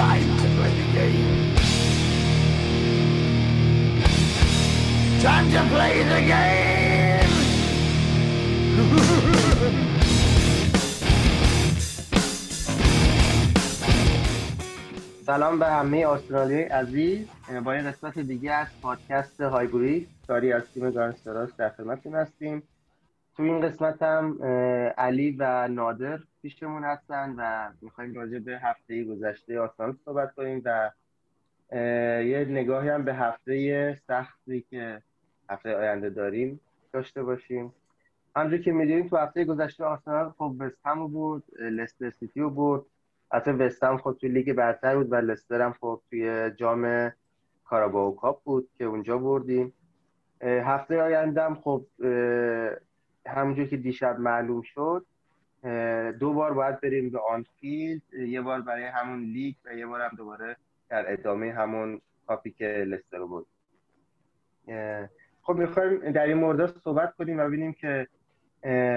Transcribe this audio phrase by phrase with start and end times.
[0.00, 1.28] time to play the game.
[5.26, 7.34] Time to play the game.
[15.26, 17.26] سلام به همه آسترالیای عزیز
[17.64, 22.62] با این قسمت دیگه از پادکست هایبوری ساری از تیم گارنستراس در خدمتتون هستیم
[23.36, 24.42] تو این قسمت هم
[24.98, 30.90] علی و نادر پیشمون هستن و می‌خوایم راجع به هفته گذشته آسان صحبت کنیم و
[32.22, 35.02] یه نگاهی هم به هفته سختی که
[35.50, 36.60] هفته آینده داریم
[36.92, 37.74] داشته باشیم.
[38.36, 42.82] همونجور که می‌دونیم تو هفته گذشته آرسنال خب وستهم بود لستر سیتی رو برد
[43.32, 47.12] حتی وستهم خب توی لیگ برتر بود و لستر هم خب توی جام
[47.64, 49.72] Carabao Cup بود که اونجا بردیم.
[50.42, 51.86] هفته آینده هم خب
[53.26, 55.06] همونجور که دیشب معلوم شد
[56.20, 60.10] دو بار باید بریم به آنفیلد یه بار برای همون لیگ و یه بار هم
[60.16, 60.56] دوباره
[60.88, 63.46] در ادامه همون کاپی که لستر بود
[65.42, 68.06] خب می‌خوایم در این مورد صحبت کنیم و ببینیم که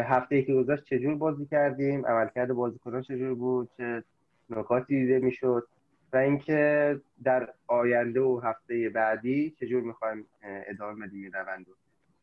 [0.04, 4.04] هفته ای که گذشت چجور بازی کردیم عملکرد بازیکنان چجور بود چه
[4.50, 5.68] نکاتی دیده می‌شد
[6.14, 11.66] و اینکه در آینده و هفته بعدی چجور می‌خوایم ادامه بدیم روند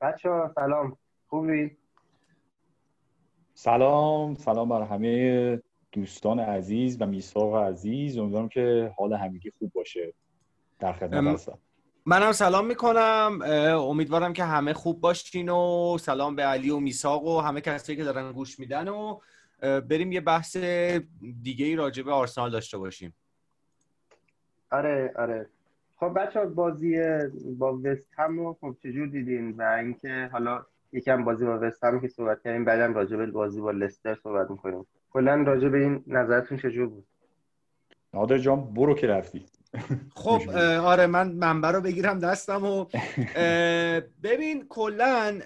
[0.01, 0.97] بچه ها سلام.
[1.29, 1.77] خوبی؟
[3.63, 8.19] سلام سلام بر همه دوستان عزیز و میثاق عزیز.
[8.19, 10.13] امیدوارم که حال همگی خوب باشه
[10.79, 11.59] در خدمت هستم.
[12.07, 13.39] منم سلام می‌کنم.
[13.89, 18.05] امیدوارم که همه خوب باشین و سلام به علی و میساق و همه کسایی که
[18.05, 19.21] دارن گوش میدن و
[19.61, 20.57] بریم یه بحث
[21.43, 23.15] دیگه ای راجع به آرسنال داشته باشیم.
[24.71, 25.47] آره آره.
[25.97, 26.97] خب بچه بازی
[27.59, 32.01] با وست هم رو خب چجور دیدین؟ و اینکه حالا یکم بازی با وست هم
[32.01, 34.87] که صحبت کردیم بعدم راجع به بازی با لستر صحبت می‌کنیم.
[35.11, 37.07] کلا راجع به این نظرتون چجور بود؟
[38.15, 39.47] نادر جان برو که رفتی.
[40.15, 40.41] خب
[40.93, 42.87] آره من منبع رو بگیرم دستم و
[44.23, 45.41] ببین کلا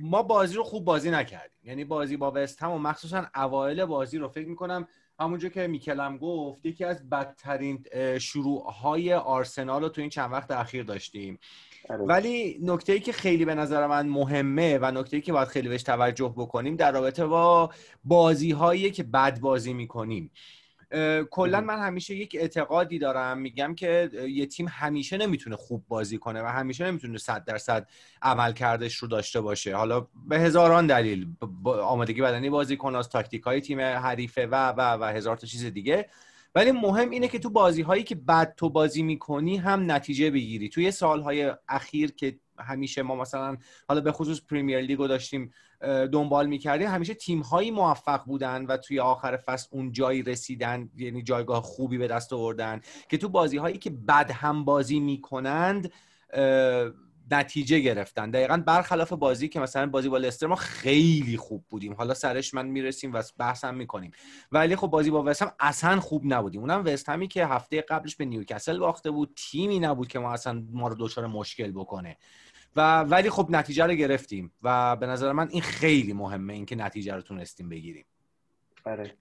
[0.00, 1.58] ما بازی رو خوب بازی نکردیم.
[1.64, 4.88] یعنی بازی با وست هم و مخصوصا اوایل بازی رو فکر می‌کنم
[5.20, 7.84] همونجا که میکلم گفت یکی از بدترین
[8.18, 11.38] شروع های آرسنال رو تو این چند وقت اخیر داشتیم.
[11.90, 15.68] ولی نکته ای که خیلی به نظر من مهمه و نکته ای که باید خیلی
[15.68, 17.70] بهش توجه بکنیم در رابطه با
[18.04, 20.30] بازی هایی که بد بازی می‌کنیم.
[21.30, 26.42] کلا من همیشه یک اعتقادی دارم میگم که یه تیم همیشه نمی‌تونه خوب بازی کنه
[26.42, 27.86] و همیشه نمی‌تونه صد درصد
[28.22, 29.76] عمل کردش رو داشته باشه.
[29.76, 31.26] حالا به هزاران دلیل
[31.64, 36.08] آمادگی بدنی بازی کناس تاکتیک های تیم حریفه و و و هزار تا چیز دیگه.
[36.54, 40.68] ولی مهم اینه که تو بازی هایی که بد تو بازی می‌کنی هم نتیجه بگیری.
[40.68, 43.56] توی سالهای اخیر که همیشه ما مثلا
[43.88, 45.52] حالا به خصوص پریمیر لیگو داشتیم
[46.12, 51.22] دنبال می‌کردیم همیشه تیم هایی موفق بودن و توی آخر فصل اون جایی رسیدن یعنی
[51.22, 55.92] جایگاه خوبی به دست آوردن که تو بازی هایی که بد هم بازی می‌کنند
[57.34, 58.30] نتیجه گرفتن.
[58.30, 61.94] دقیقا برخلاف بازی که مثلا بازی با لستر ما خیلی خوب بودیم.
[61.94, 64.10] حالا سرش من می‌رسیم و بحث هم می‌کنیم.
[64.52, 66.60] ولی خب بازی با وستهم اصلا خوب نبودیم.
[66.60, 69.34] اونم وستهمی که هفته قبلش به نیوکاسل باخته بود.
[69.36, 72.16] تیمی نبود که ما اصلا ما رو دچار مشکل بکنه.
[72.76, 74.52] و ولی خب نتیجه رو گرفتیم.
[74.62, 78.04] و به نظر من این خیلی مهمه اینکه نتیجه رو تونستیم بگیریم.
[78.84, 79.14] بله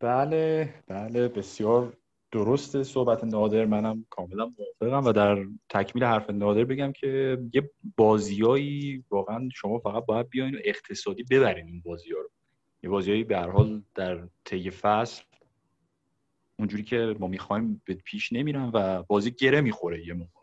[0.00, 1.28] بله بله.
[1.28, 1.96] بسیار
[2.32, 9.04] درست صحبت نادر منم کاملا موافقم و در تکمیل حرف نادر بگم که یه بازیایی
[9.10, 12.30] واقعا شما فقط باید بیاین و اقتصادی ببرین این بازی ها رو.
[12.82, 15.24] یه بازیایی به هر حال در طی فصل
[16.58, 20.42] اونجوری که ما می‌خوایم به پیش نمیرن و بازی گره می‌خوره یه موقع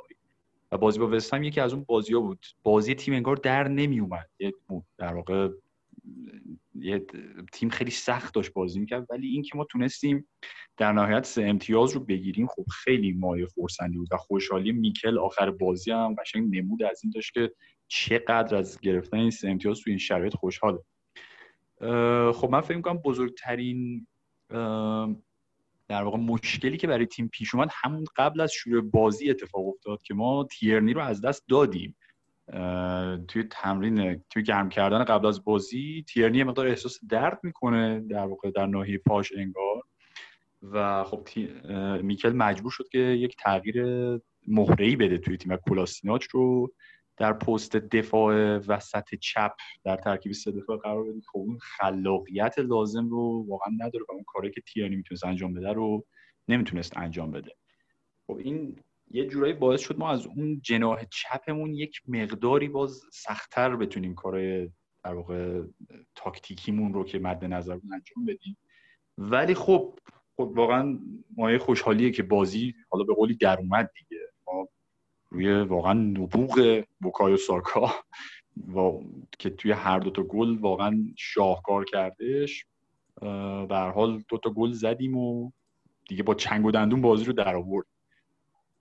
[0.72, 2.46] و بازی با وستهم یکی از اون بازی ها بود.
[2.64, 4.30] بازی تیم انگار در نمی اومد
[4.98, 5.50] در واقع
[6.82, 7.06] یه
[7.54, 10.28] تیم خیلی سخت داشت بازی می‌کرد ولی این که ما تونستیم
[10.78, 15.52] در نهایت سه امتیاز رو بگیریم خب خیلی مایه خورسندی بود و خوشحالی میکل آخر
[15.52, 17.52] بازی هم قشنگ نمود از این داشت که
[17.88, 20.80] چقدر از گرفتن این سه امتیاز تو این شرایط خوشحاله.
[22.32, 24.08] خب من فکر می‌کنم بزرگترین
[25.88, 30.02] در واقع مشکلی که برای تیم پیش اومد همون قبل از شروع بازی اتفاق افتاد
[30.02, 31.96] که ما تیرنی رو از دست دادیم.
[33.28, 38.52] توی تمرین توی گرم کردن قبل از بازی تیرنی مقدار احساس درد می‌کنه در واقع
[38.52, 39.84] در ناحیه پاش انگار.
[40.62, 41.28] و خب
[42.02, 43.86] میکل مجبور شد که یک تغییر
[44.48, 46.74] مهره‌ای بده توی تیم کلاسیناچ رو
[47.18, 49.52] در پست دفاع وسط چپ
[49.84, 54.24] در ترکیب سه دفاع قرار بدید خب اون خلاقیت لازم رو واقعا نداره و اون
[54.28, 56.06] کاری که تیرانی می‌تونست انجام بده رو
[56.48, 57.52] نمی‌تونست انجام بده.
[58.28, 58.80] خب این
[59.12, 64.70] یه جورایی باعث شد ما از اون جناح چپمون یک مقداری باز سختتر بتونیم کارهای
[65.04, 65.62] در واقع
[66.16, 68.58] تاکتیکیمون رو که مد نظر انجام بدیم.
[69.18, 70.00] ولی خب
[70.38, 71.00] خب واقعا
[71.38, 74.22] مایه خوشحالیه که بازی حالا به قولی در اومد دیگه.
[74.48, 74.68] ما
[75.30, 77.92] روی واقعا نبوغ بوکایو ساکا
[78.76, 78.92] و
[79.40, 82.66] که توی هر دوتا گل واقعا شاهکار کردش.
[83.22, 85.52] هر حال دوتا گل زدیم و
[86.10, 87.86] دیگه با چنگ و دندون بازی رو در آورد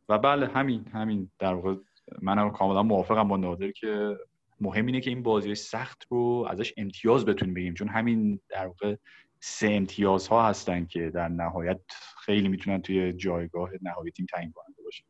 [0.08, 1.30] و بله همین همین.
[1.38, 1.74] در واقع
[2.22, 4.16] منم کاملا موافقم با نادر که
[4.60, 8.96] مهم اینه که این بازی سخت رو ازش امتیاز بتونیم بگیم چون همین در واقع
[9.40, 11.80] سه امتیاز ها هستن که در نهایت
[12.24, 15.04] خیلی می‌تونن توی جایگاه نهایی تیم تعیین کننده باشه.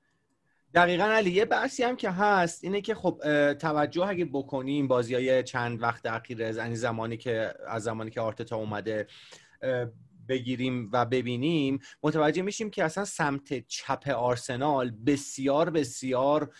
[0.75, 3.21] دقیقا علی یه بحثی هم که هست اینه که خب
[3.53, 8.57] توجه اگه بکنیم بازی های چند وقت اخیر از زمانی که از زمانی که آرتتا
[8.57, 9.07] اومده
[10.29, 16.51] بگیریم و ببینیم متوجه میشیم که اصلا سمت چپ آرسنال بسیار بسیار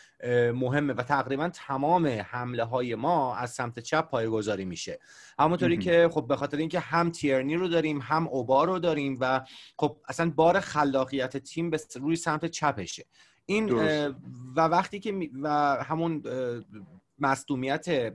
[0.55, 4.99] مهمه و تقریبا تمام حمله های ما از سمت چپ پایگذاری میشه.
[5.39, 9.41] همونطوری که خب به خاطر اینکه هم تیرنی رو داریم هم اوبا رو داریم و
[9.79, 13.05] خب اصلا بار خلاقیت تیم به روی سمت چپشه.
[13.47, 13.71] این
[14.57, 15.49] و وقتی که و
[15.85, 16.23] همون
[17.21, 18.13] مصدومیت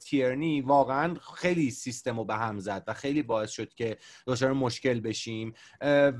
[0.00, 5.00] تیرنی واقعا خیلی سیستم رو به هم زد و خیلی باعث شد که دچار مشکل
[5.00, 5.54] بشیم.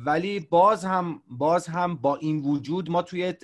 [0.07, 3.35] ولی باز هم باز هم با این وجود ما توی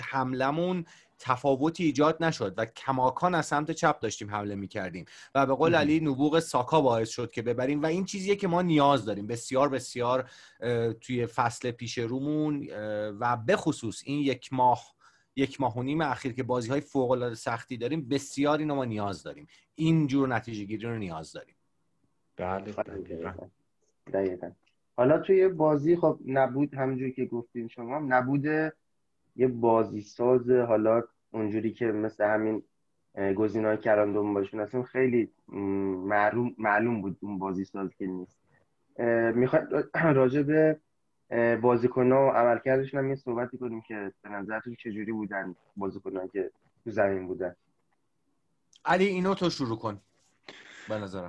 [0.00, 0.84] حملمون
[1.18, 5.74] تفاوتی ایجاد نشد و کماکان از سمت چپ داشتیم حمله می کردیم و به قول
[5.74, 9.26] علی نبوغ ساکا باعث شد که ببریم و این چیزیه که ما نیاز داریم.
[9.26, 10.30] بسیار بسیار
[11.00, 12.68] توی فصل پیش رومون
[13.20, 14.93] و به خصوص این یک ماه
[15.36, 18.84] یک ماه و نیم اخیر که بازی های فوق العاده سختی داریم بسیار اینو ما
[18.84, 19.46] نیاز داریم.
[19.74, 21.54] این جور نتیجه گیری رو نیاز داریم.
[22.36, 22.72] بله
[24.12, 24.50] دقیقا.
[24.96, 28.44] حالا توی بازی خب نبود همونجوری که گفتین شما نبود
[29.36, 32.62] یه بازی ساز حالا اونجوری که مثل همین
[33.36, 38.38] گزینه‌های کران باشون اصلا خیلی معلوم, معلوم بود اون بازی ساز که نیست.
[39.34, 39.90] می‌خواد
[40.20, 40.80] راجع به
[41.62, 46.50] بازیکن و عملکردشون هم یه صحبتی کنیم که به نظرتون چجوری بودن بازیکن که
[46.84, 47.56] تو زمین بودن.
[48.84, 50.00] علی اینو تو شروع کن.
[50.88, 51.28] به نظرم.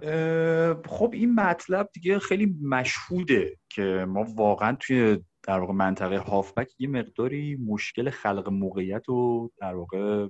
[0.86, 6.88] خب این مطلب دیگه خیلی مشهوده که ما واقعا توی در واقع منطقه هافبک یه
[6.88, 10.28] مقداری مشکل خلق موقعیت و در واقع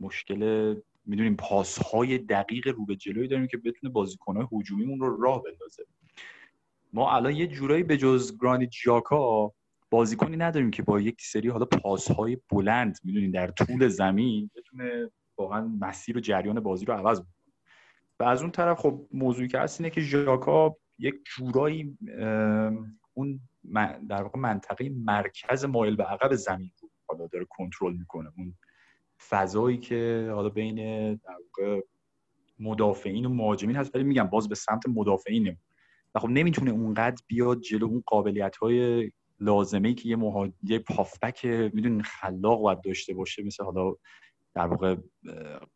[0.00, 0.74] مشکل
[1.06, 5.84] می‌دونیم پاسهای دقیق رو به جلوی داریم که بتونه بازیکنهای هجومیمون رو راه بندازه.
[6.92, 9.52] ما الان یه جورایی به جز گرانیت جاکا
[9.90, 15.68] بازیکنی نداریم که با یک سری حالا پاسهای بلند می‌دونین در طول زمین بتونه واقعا
[15.80, 17.28] مسیر و جریان بازی رو عوض کنه
[18.20, 21.98] و از اون طرف خب موضوعی که هست اینه که ژاکا یک جورایی
[23.14, 23.40] اون
[24.08, 28.32] در واقع منطقه مرکز مایل به عقب زمین رو حالا داره کنترل می‌کنه.
[28.36, 28.54] اون
[29.28, 30.76] فضایی که حالا بین
[31.14, 31.80] در واقع
[32.58, 33.94] مدافعین و مهاجمین هست.
[33.94, 35.56] ولی میگم باز به سمت مدافعین
[36.14, 39.10] و خب نمی‌تونه اونقدر بیاد جلو اون قابلیت های
[39.40, 43.42] لازمه که یه مهاجم یه پافبک می‌دونین خلاق باید داشته باشه.
[43.42, 43.94] مثل حالا
[44.54, 44.96] در واقع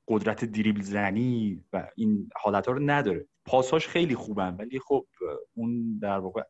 [0.08, 3.26] قدرت دریبل زنی و این حالت رو نداره.
[3.44, 5.06] پاساش خیلی خوبن ولی خب
[5.54, 6.42] اون در واقع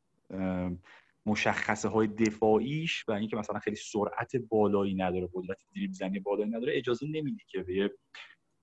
[1.27, 6.77] مشخصه های دفاعیش و اینکه مثلا خیلی سرعت بالایی نداره قدرت دریبل زنی بالایی نداره
[6.77, 7.91] اجازه نمیده که به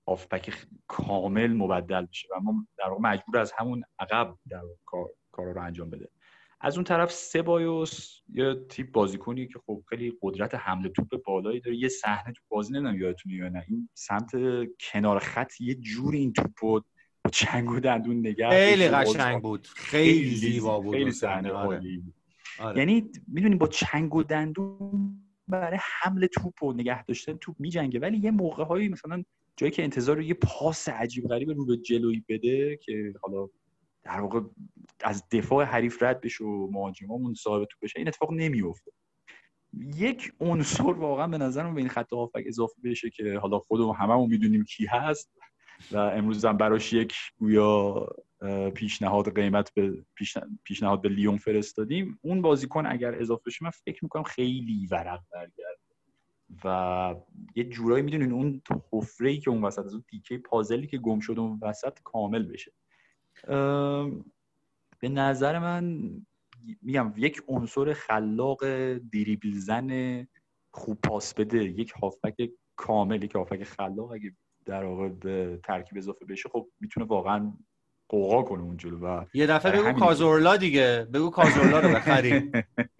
[0.06, 5.52] آفپک کامل مبدل بشه و ما در واقع مجبور از همون عقب در کار کارا
[5.52, 6.08] رو انجام بده.
[6.60, 11.76] از اون طرف سبایوس یه تیپ بازیکنی که خب خیلی قدرت حمله توپ بالایی داره.
[11.76, 13.64] یه صحنه تو بازی نمی‌دونم یادتونه یا نه.
[13.68, 14.30] این سمت
[14.80, 16.80] کنار خط یه جوری این توپو
[17.24, 19.66] با چنگ و دندون نگه خیلی قشنگ بود.
[19.66, 21.52] خیلی زیبا بود خیلی صحنه.
[21.52, 21.82] آره.
[22.60, 22.78] آره.
[22.78, 28.00] یعنی می‌دونی با چنگ و دندون برای حمله توپ و نگه داشتن توپ میجنگه.
[28.00, 29.24] ولی یه موقع هایی مثلا
[29.60, 33.48] جایی که انتظار یه پاس عجیب غریب رو به جلویی بده که حالا
[34.02, 34.40] در واقع
[35.00, 38.92] از دفاع حریف رد بشه و مهاجمامون صاحب تو بشه این اتفاق نمیفته
[39.96, 44.30] یک عنصر واقعا به نظرم به این خط هافک اضافه بشه که حالا خودمون هممون
[44.30, 45.30] می‌دونیم کی هست
[45.92, 48.06] و امروز هم براش یک گویا
[48.74, 50.04] پیشنهاد قیمت به
[50.64, 52.18] پیشنهاد به لیون فرستادیم.
[52.22, 55.89] اون بازیکن اگر اضافه بشه من فکر می‌کنم خیلی ورق برگرد
[56.64, 57.14] و
[57.56, 61.40] یه جورایی می‌دونین اون حفره که اون وسط از اون تیکه پازلی که گم شده
[61.40, 62.72] اون وسط کامل بشه.
[65.00, 66.10] به نظر من
[66.82, 68.64] میگم یک عنصر خلاق
[68.98, 70.26] دریبل زن
[70.70, 76.24] خوب پاس بده یک هافبک کامل یک هافبک خلاق اگه در واقع به ترکیب اضافه
[76.24, 77.52] بشه خب می‌تونه واقعا
[78.10, 81.06] قوقا کنه اون جلو و یه دفعه بگو کازورلا دیگه.
[81.12, 82.52] بگو کازورلا رو بخریم.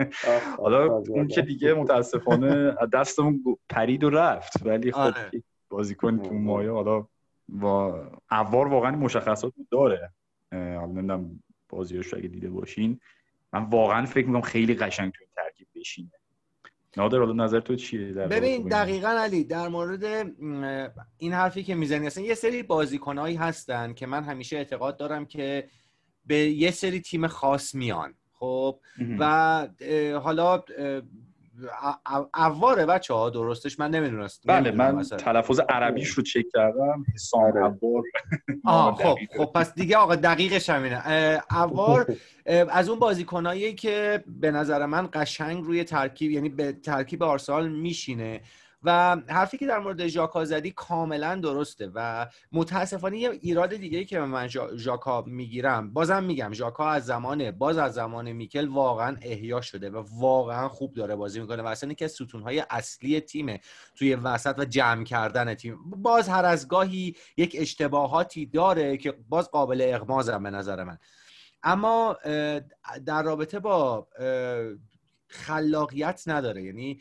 [0.62, 4.66] حالا اون که دیگه متاسفانه دستمون پرید و رفت.
[4.66, 5.30] ولی خب آره.
[5.68, 7.06] بازیکن تو مایه حالا
[7.48, 7.64] و
[8.30, 10.10] اوار واقعا مشخصات داره.
[10.52, 13.00] حالا نمی‌دونم بازیاش اگه دیده باشین.
[13.52, 16.19] من واقعا فکر می‌کنم خیلی قشنگ تو این ترکیب بشینه.
[16.96, 20.04] نادر حالا نظر تو چیه در ببین دقیقا علی در مورد
[21.18, 25.68] این حرفی که می‌زنی اصلا یه سری بازیکنهایی هستن که من همیشه اعتقاد دارم که
[26.26, 28.14] به یه سری تیم خاص میان.
[28.32, 28.80] خب؟
[29.18, 29.68] و
[30.22, 30.64] حالا
[32.34, 38.02] اواره بچه ها درستش من نمی‌دونست بله من تلفظ عربیش رو چک کردم حسام اوار
[38.64, 41.02] آه خب خب پس دیگه آقا دقیقش همینه
[41.50, 42.06] اوار
[42.46, 48.40] از اون بازیکنایی که به نظر من قشنگ روی ترکیب یعنی به ترکیب آرسنال میشینه.
[48.82, 54.20] و حرفی که در مورد ژاکا زدی کاملا درسته و متاسفانه یه ایراد دیگه که
[54.20, 59.90] من ژاکا می‌گیرم بازم میگم ژاکا از زمان باز از زمان میکل واقعا احیا شده
[59.90, 63.60] و واقعا خوب داره بازی می‌کنه و اصلا که ستونهای اصلی تیم
[63.94, 69.50] توی وسط و جمع کردن تیم باز هر از گاهی یک اشتباهاتی داره که باز
[69.50, 70.98] قابل اغمازم به نظر من.
[71.62, 72.16] اما
[73.06, 74.08] در رابطه با
[75.28, 76.62] خلاقیت نداره.
[76.62, 77.00] یعنی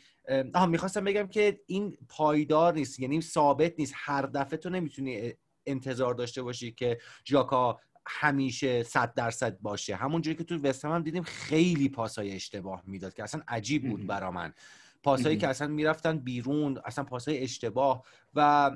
[0.54, 3.94] آها می‌خواستم بگم که این پایدار نیست یعنی ثابت نیست.
[3.96, 5.32] هر دفعه تو نمی‌تونی
[5.66, 9.96] انتظار داشته باشی که جاکا همیشه صد درصد باشه.
[9.96, 14.30] همونجوری که تو وستهم هم دیدیم خیلی پاسای اشتباه می‌داد که اصلا عجیب بود برا
[14.30, 14.52] من.
[15.02, 18.04] پاسایی که اصلا می‌رفتن بیرون اصلا پاسای اشتباه
[18.34, 18.70] و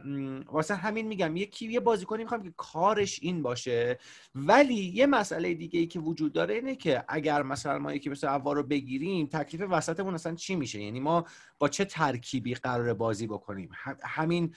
[0.46, 3.98] واسه همین میگم یکی یه بازیکنی می‌خوام که کارش این باشه.
[4.34, 8.28] ولی یه مسئله دیگه ای که وجود داره اینه که اگر مثلا ما یکی مثل
[8.28, 11.24] اوار رو بگیریم تکلیف وسطمون اصلا چی میشه؟ یعنی ما
[11.58, 13.70] با چه ترکیبی قرار بازی بکنیم؟
[14.02, 14.54] همین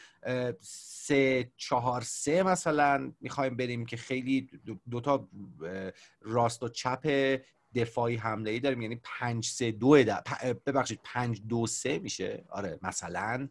[0.59, 4.49] سه چهار سه مثلا می‌خوایم بریم که خیلی
[4.89, 5.29] دوتا
[6.21, 7.37] راست و چپ
[7.75, 9.97] دفاعی حمله ای داریم یعنی 5 3 2
[10.65, 13.47] ببخشید 5 2 3 میشه؟ آره مثلا.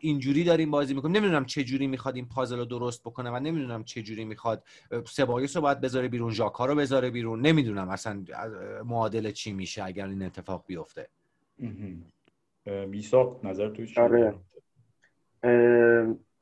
[0.00, 1.16] اینجوری داریم بازی می‌کنیم.
[1.16, 4.64] نمی‌دونم چه جوری می‌خواد این پازل رو درست بکنه و نمی‌دونم چه جوری می‌خواد
[5.06, 7.40] سبایوس رو باید بذاره بیرون ژاکا رو بذاره بیرون.
[7.40, 8.24] نمی‌دونم اصلا
[8.84, 11.08] معادل چی میشه اگر این اتفاق بیفته.
[12.66, 14.34] میساق نظر توی چی؟ آره.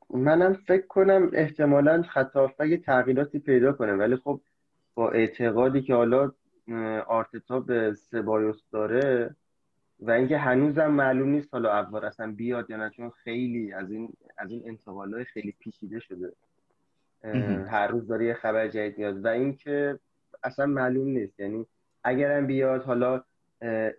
[0.09, 3.93] منم فکر کنم احتمالا خطا یه تغییراتی پیدا کنه.
[3.93, 4.41] ولی خب
[4.97, 6.31] با اعتقادی که حالا
[7.07, 9.35] آرتتا به سبایوس داره
[9.99, 14.13] و اینکه هنوزم معلوم نیست حالا اول اصلا بیاد یا نه چون خیلی از این
[14.37, 16.33] از این انتقالای خیلی پیچیده شده.
[17.69, 19.99] هر روز داره یه خبر جدید میاد و اینکه
[20.43, 21.39] اصلا معلوم نیست.
[21.39, 21.65] یعنی
[22.03, 23.23] اگرم بیاد حالا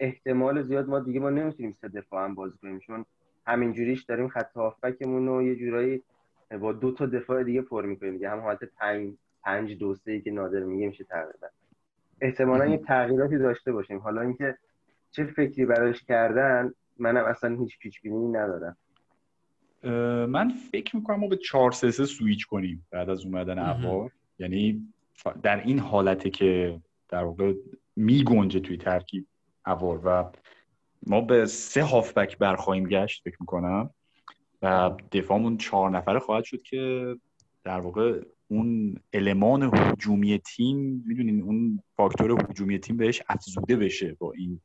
[0.00, 3.04] احتمال زیاد ما دیگه ما نمی‌تونیم سه دفاع هم بازی کنیم چون
[3.46, 6.02] همین جوریش داریم خط هافبکمون رو یه جورایی
[6.60, 8.12] با دو تا دفاع دیگه پر می‌کنیم.
[8.12, 9.14] دیگه هم حالت پنج
[9.48, 11.46] پنج دو سه که نادر میگه میشه تقریبا
[12.20, 13.98] احتمالا یه تغییراتی داشته باشیم.
[13.98, 14.58] حالا اینکه
[15.10, 18.76] چه فکری براش کردن منم اصلا هیچ پیچ بینی ندارم
[20.30, 24.92] من فکر می‌کنم ما به 4 3 سویچ کنیم بعد از اومدن اوار یعنی
[25.42, 27.54] در این حالته که در واقع
[27.96, 29.26] میگنجه توی ترکیب
[29.66, 30.30] اوار و
[31.06, 33.90] ما به سه هافبک برخواهیم گشت فکر می‌کنم.
[34.62, 37.14] و دفاعمون چهار نفره خواهد شد که
[37.64, 44.32] در واقع اون المان هجومی تیم می‌دونین اون فاکتور هجومی تیم بهش افزوده بشه با
[44.32, 44.60] این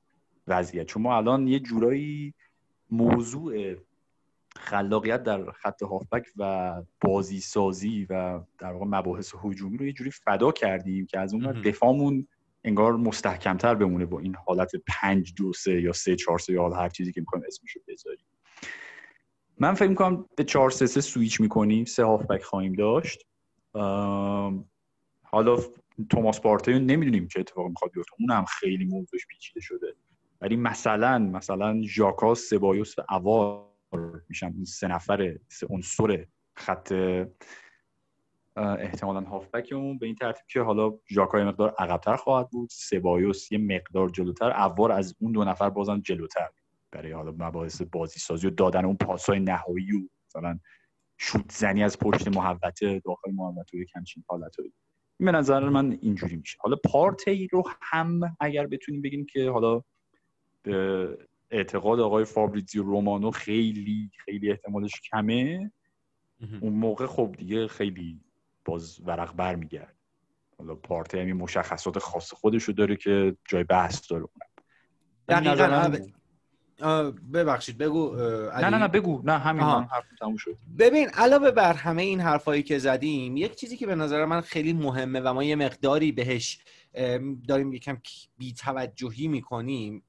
[0.48, 0.86] وضعیت.
[0.86, 2.34] چون ما الان یه جورایی
[2.92, 3.76] موضوع
[4.56, 10.12] خلاقیت در خط هافبک و بازی سازی و در واقع مباحث هجومی رو یه جوری
[10.12, 12.28] فدا کردیم که از اون دفاعمون
[12.64, 16.90] انگار مستحکمتر بمونه با این حالت پنج دو سه یا سه چهار سه یا هر
[16.90, 18.26] چیزی که می‌کنیم اسمشو بذاریم.
[19.60, 23.26] من فکر می‌کنم به چهار سه سه سویچ می‌کنیم سه هافبک خواهیم داشت.
[25.24, 25.58] حالا
[26.10, 28.12] توماس پارتیو نمی‌دونیم چه اتفاقی می‌خواد بیفته.
[28.20, 29.96] اونم خیلی موضوعش پیچیده شده.
[30.42, 33.66] ولی مثلا مثلا ژاکا سبایوس و اوار
[34.30, 34.54] میشن.
[34.56, 36.26] این سه نفر سه عنصر
[36.56, 36.94] خط
[38.58, 39.98] احتمالا هافبکمون.
[39.98, 42.70] به این ترتیب که حالا ژاکا یه مقدار عقبتر خواهد بود.
[42.72, 44.52] سبایوس یه مقدار جلوتر.
[44.52, 46.50] اوار از اون دو نفر بازم جلوتر.
[46.92, 50.60] برای حالا مباحث بازی سازی و دادن اون پاسای نهایی و مثلا
[51.24, 54.74] شوت زنی از پشت محوطه داخل محوطه یک همچین حالتایی
[55.20, 56.58] این به نظر من اینجوری میشه.
[56.62, 59.82] حالا پارتی رو هم اگر بتونیم بگیم که حالا
[60.64, 61.18] به
[61.52, 65.72] اعتقاد آقای فابریزیو رومانو خیلی خیلی احتمالش کمه
[66.62, 68.22] اون موقع خب دیگه خیلی
[68.66, 69.96] باز ورق برمیگرد
[70.58, 74.26] حالا پارتی همین مشخصات خاص خودش رو داره که جای بحث داره.
[75.28, 75.98] دقیقا
[77.34, 79.22] ببخشید بگو نه نه نه بگو.
[79.24, 80.58] نه همین من حرف تموم شد.
[80.80, 84.74] ببین علاوه بر همه این حرفایی که زدیم یک چیزی که به نظر من خیلی
[84.74, 86.60] مهمه و ما یه مقداری بهش
[87.48, 87.98] داریم یکم
[88.38, 90.04] بی توجهی می‌کنیم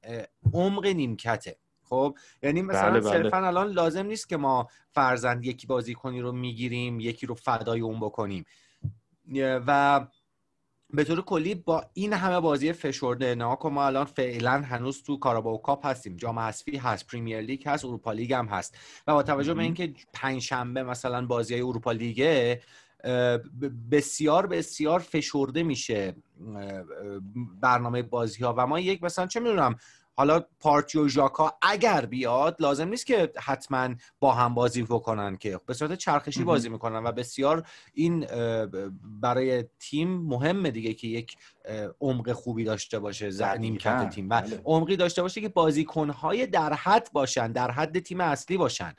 [0.53, 1.57] عمق نیمکته.
[1.83, 3.01] خب؟ یعنی مثلا بله.
[3.01, 3.11] بله.
[3.11, 7.81] صرفا الان لازم نیست که ما فرزند یکی بازی کنی رو می‌گیریم یکی رو فدای
[7.81, 8.45] اون بکنیم.
[9.67, 10.07] و
[10.95, 15.19] به طور کلی با این همه بازی فشرده نه که ما الان فعلا هنوز تو
[15.19, 16.17] کاراباو کاپ هستیم.
[16.17, 18.79] جام حذفی هست پریمیر لیگ هست اروپا لیگ هم هست.
[19.07, 22.61] و با توجه به اینکه پنج شنبه مثلا بازی های اروپا لیگه
[23.91, 26.15] بسیار بسیار فشرده میشه
[27.61, 29.77] برنامه بازی ها و ما یک مثلا چه می‌دونم
[30.17, 35.61] حالا پارتی و ژاکا اگر بیاد لازم نیست که حتما با هم بازی بکنن که
[35.67, 36.45] به صورت چرخشی.
[36.45, 38.27] بازی می‌کنن و بسیار این
[39.21, 41.37] برای تیم مهمه دیگه که یک
[42.01, 43.61] عمق خوبی داشته باشه ز- دقیقاً.
[43.61, 44.61] نیمکت تیم و بله.
[44.65, 48.95] عمقی داشته باشه که بازیکنهای در حد باشن در حد تیم اصلی باشن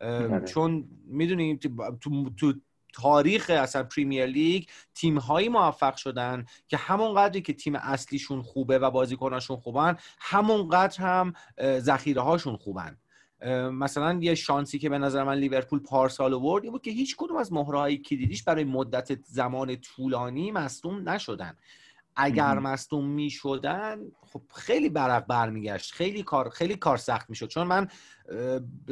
[0.00, 0.44] بله.
[0.44, 1.56] چون می‌دونیم
[2.00, 2.54] تو, تو
[3.02, 8.78] تاریخ اصلا پریمیر لیگ تیم هایی موفق شدن که همون قدری که تیم اصلیشون خوبه
[8.78, 12.96] و بازیکناشون خوبن همون قدر هم ذخیره هاشون خوبن.
[13.72, 17.36] مثلا یه شانسی که به نظر من لیورپول پارسال آورد این بود که هیچ کدوم
[17.36, 21.56] از مهرهایی که دیدیش برای مدت زمان طولانی مصدوم نشدن.
[22.16, 22.58] اگر.
[22.58, 24.00] مصدوم می شدن
[24.32, 27.88] خب خیلی برق برمیگشت خیلی کار خیلی کار سخت می‌شد چون من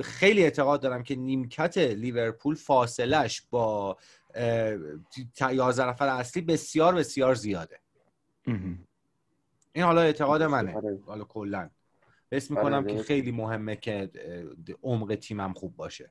[0.03, 3.97] خیلی اعتقاد دارم که نیمکت لیورپول فاصلش با
[4.35, 4.77] اه،
[5.37, 7.79] ت- یازده نفر اصلی بسیار بسیار زیاده.
[9.73, 10.99] این حالا اعتقاد منه آره.
[11.07, 11.71] حالا کلا
[12.33, 13.03] حس آره، می‌کنم که.
[13.03, 14.11] خیلی مهمه که
[14.83, 16.11] عمق تیمم خوب باشه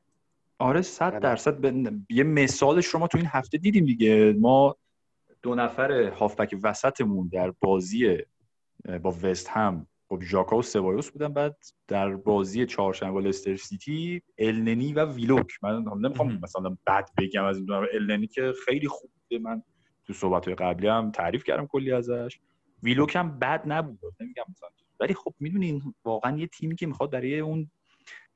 [0.60, 1.20] آره صد بله.
[1.20, 4.75] درصد به- یه مثالش رو ما تو این هفته دیدیم دیگه ما
[5.44, 8.18] دو نفر هافبک وسطمون در بازی
[9.02, 11.58] با وست هم خب ژاکا و سبایوس بودن بعد
[11.88, 15.48] در بازی چهارشنبه با لستر سیتی النی و ویلوک.
[15.64, 16.40] من نمی‌خوام.
[16.44, 17.74] مثلا بد بگم از این دو.
[17.94, 19.44] النی که خیلی خوب بوده.
[19.44, 19.64] من
[20.08, 22.40] تو صحبت قبلی هم تعریف کردم کلی ازش.
[22.84, 24.00] ویلوک هم بد نبود.
[24.20, 24.70] نمیگم مثلا.
[25.00, 27.72] ولی خب می‌دونین واقعا یه تیمی که می‌خواد برای اون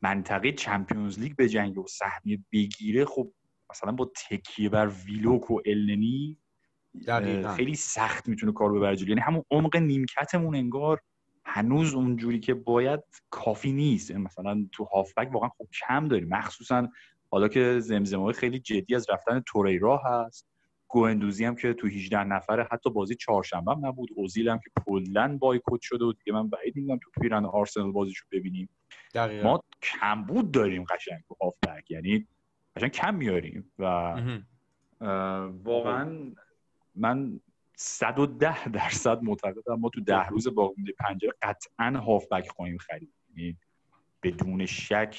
[0.01, 3.31] منطقه چمپیونز لیگ به جنگ و سهمیه بگیره خب
[3.69, 6.37] مثلا با تکیه بر ویلوک و النی
[7.07, 7.53] دقیقاً.
[7.53, 11.01] خیلی سخت می‌تونه کار ببره جلو یعنی همون عمق نیمکتمون انگار
[11.45, 12.99] هنوز اونجوری که باید
[13.29, 14.11] کافی نیست.
[14.11, 16.29] یعنی مثلا تو هافبک واقعا خوب کم داریم.
[16.29, 16.87] مخصوصا
[17.31, 20.47] حالا که زمزمه خیلی جدی از رفتن توریرا هست.
[20.87, 24.09] گوندوزی هم که تو 18 نفره حتی بازی چهارشنبه هم نبود.
[24.15, 28.25] اوزیل هم که کلا بایکوت شده و دیگه من بعید می‌دونم تو پیرن آرسنال بازیشو
[28.31, 28.69] ببینیم.
[29.13, 29.49] دقیقا.
[29.49, 31.91] ما کمبود داریم قشنگ تو هافبک.
[31.91, 32.27] یعنی
[32.75, 33.85] قشنگ کم میاریم و
[35.63, 36.31] واقعا
[36.97, 37.39] من
[37.75, 43.13] 110 درصد معتقدم ما تو ده روز باقی مونده پنجره قطعا هافبک خواهیم خرید.
[43.35, 43.57] یعنی
[44.23, 45.17] بدون شک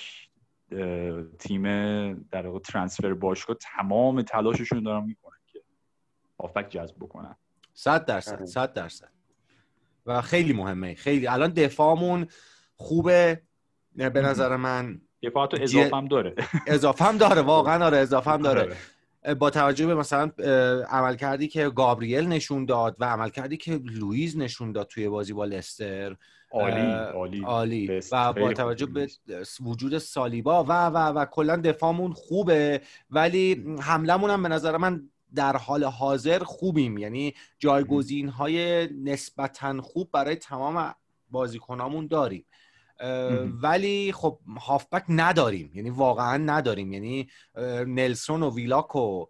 [1.38, 1.62] تیم
[2.14, 5.60] در واقع ترانسفر باشگاه تمام تلاششون دارن می‌کنن که
[6.40, 7.36] هافبک جذب بکنن.
[7.74, 8.46] صد درصد آره.
[8.46, 9.08] صد درصد.
[10.06, 10.94] و خیلی مهمه.
[10.94, 12.26] خیلی الان دفاعمون
[12.76, 13.42] خوبه.
[13.94, 16.34] به نظر من دفاعات جه- اضافه هم داره.
[16.66, 18.60] اضافه هم داره واقعا آره اضافه هم داره.
[18.60, 18.76] آره.
[19.38, 20.50] با توجه به مثلا اه،
[20.82, 26.16] عملکردی که گابریل نشون داد و عملکردی که لوئیز نشون داد توی بازی با لستر
[26.50, 28.00] عالی عالی عالی.
[28.12, 29.08] و با توجه به.
[29.60, 35.56] وجود سالیبا و و و کلا دفاعمون خوبه ولی حملمون هم به نظر من در
[35.56, 40.94] حال حاضر خوبیم یعنی جایگزین های نسبتا خوب برای تمام
[41.30, 42.44] بازیکنامون داریم.
[43.62, 45.70] ولی خب هافبک نداریم.
[45.74, 46.92] یعنی واقعا نداریم.
[46.92, 47.28] یعنی
[47.86, 49.26] نلسون و ویلاک و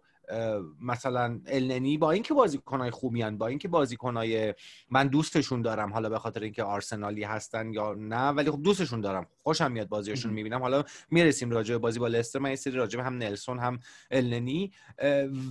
[0.81, 4.53] مثلا النی با اینکه بازیکنهای خوبی هن با اینکه بازیکنهای
[4.89, 5.93] من دوستشون دارم.
[5.93, 9.27] حالا به خاطر اینکه آرسنالی هستن یا نه ولی خب دوستشون دارم.
[9.43, 10.33] خوشم میاد بازیشون.
[10.33, 10.61] می‌بینم.
[10.61, 12.39] حالا می‌رسیم راجع به بازی با لستر.
[12.39, 13.79] من یه سری راجع هم نلسون هم
[14.11, 14.71] النی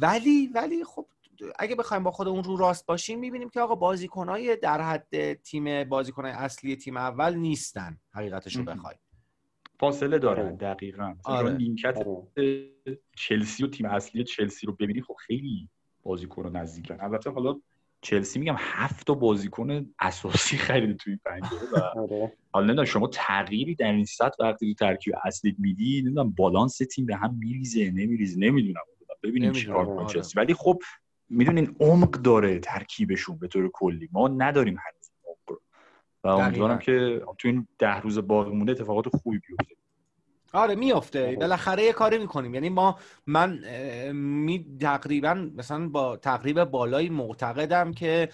[0.01, 1.07] ولی ولی خب
[1.59, 6.35] اگه بخوایم با خودمون رو راست باشیم می‌بینیم که آقا بازیکنهای در حد تیم بازیکنهای
[6.35, 8.65] اصلی تیم اول نیستن حقیقتش رو.
[8.65, 8.95] بخوای
[9.81, 10.57] فاصله دارن آره.
[10.57, 11.57] دقیقا آره.
[11.57, 12.63] نیمکت آره.
[13.17, 15.69] چلسی و تیم اصلی چلسی رو ببینی خب خیلی
[16.03, 17.61] بازیکن رو نزدیکن البته حالا
[18.01, 22.33] چلسی میگم هفت تا بازیکن اساسی خریده توی پنجره و آره.
[22.53, 27.07] حالا نمی‌دونم شما تغییری در این سطح وقتی تو ترکیب اصلی میدی نمی‌دونم بالانس تیم
[27.07, 28.83] به هم میریزه نمیریزه نمی‌دونم
[29.23, 29.77] ببینیم چی نمی‌دونم.
[29.77, 30.15] کار کنه آره.
[30.15, 30.79] چلسی ولی خب
[31.31, 34.09] می‌دونین عمق داره ترکیبشون به طور کلی.
[34.13, 35.61] ما نداریم هنوز عمق رو.
[36.25, 39.75] و امیدوارم که تو این ده روز باقی مونده اتفاقات خوبی بیفته.
[40.53, 41.27] آره میافته.
[41.27, 41.37] آره.
[41.37, 42.55] بالاخره یه کاری می‌کنیم.
[42.55, 43.59] یعنی ما من
[44.13, 48.29] می تقریبا مثلا با تقریب بالایی معتقدم که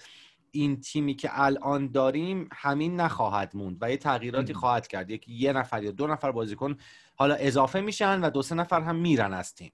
[0.51, 4.53] این تیمی که الان داریم همین نخواهد موند و یه تغییراتی.
[4.53, 5.09] خواهد کرد.
[5.09, 6.77] یک یه نفر یا دو نفر بازیکن
[7.15, 9.71] حالا اضافه میشن و دو سه نفر هم میرن از تیم.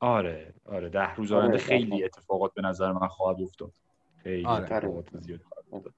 [0.00, 1.66] آره آره ده روز آره، آینده آره.
[1.66, 3.72] خیلی اتفاقات به نظر من خواهد افتاد.
[4.16, 4.64] خیلی آره.
[4.64, 5.94] اتفاقات زیادی خواهد افتاد.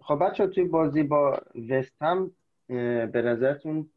[0.00, 2.30] خب بچه توی بازی با وست هم
[3.12, 3.90] به نظرتون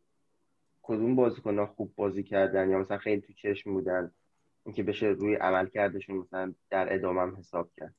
[0.82, 4.12] کدوم بازیکن خوب بازی کردن؟ یا مثلا خیلی تو چشم بودن
[4.66, 7.96] اینکه بشه روی عمل کردشون مثلا در ادامه هم حساب کرد؟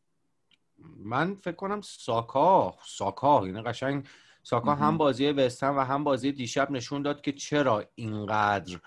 [0.98, 4.07] من فکر کنم ساکا ساکا یعنی قشنگ
[4.42, 8.81] ساکا هم بازی وستن و هم بازی دیشب نشون داد که چرا اینقدر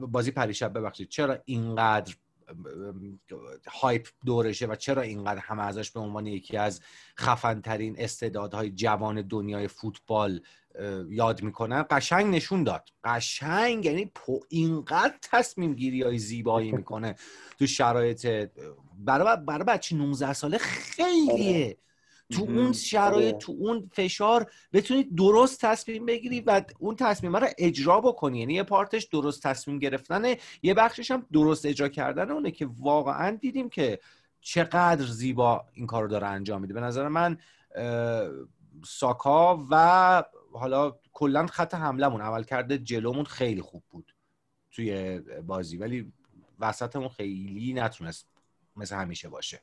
[0.00, 1.08] بازی پریشب ببخشید.
[1.08, 2.14] چرا اینقدر
[3.66, 6.80] هایپ دورشه و چرا اینقدر همه ازش به عنوان یکی از
[7.18, 10.40] خفنترین استعدادهای جوان دنیای فوتبال
[11.08, 12.88] یاد می‌کنن قشنگ نشون داد.
[13.04, 14.12] قشنگ یعنی
[14.48, 17.14] اینقدر تصمیم گیری های زیبایی می‌کنه
[17.58, 18.48] تو شرایط
[18.98, 21.76] برای برای بچه 19 ساله خیلیه.
[22.32, 23.38] تو اون شرایط آره.
[23.38, 28.38] تو اون فشار بتونید درست تصمیم بگیری و اون تصمیم رو اجرا بکنی.
[28.38, 30.38] یعنی یه پارتش درست تصمیم گرفتنه.
[30.62, 34.00] یه بخشش هم درست اجرا کردن اونه که واقعا دیدیم که
[34.40, 36.74] چقدر زیبا این کار رو داره انجام میده.
[36.74, 37.38] به نظر من
[38.84, 44.14] ساکا و حالا کلا خط حملمون عمل کرده جلومون خیلی خوب بود
[44.70, 45.76] توی بازی.
[45.76, 46.12] ولی
[46.58, 48.28] وسطمون خیلی نتونست
[48.76, 49.60] مثل همیشه باشه.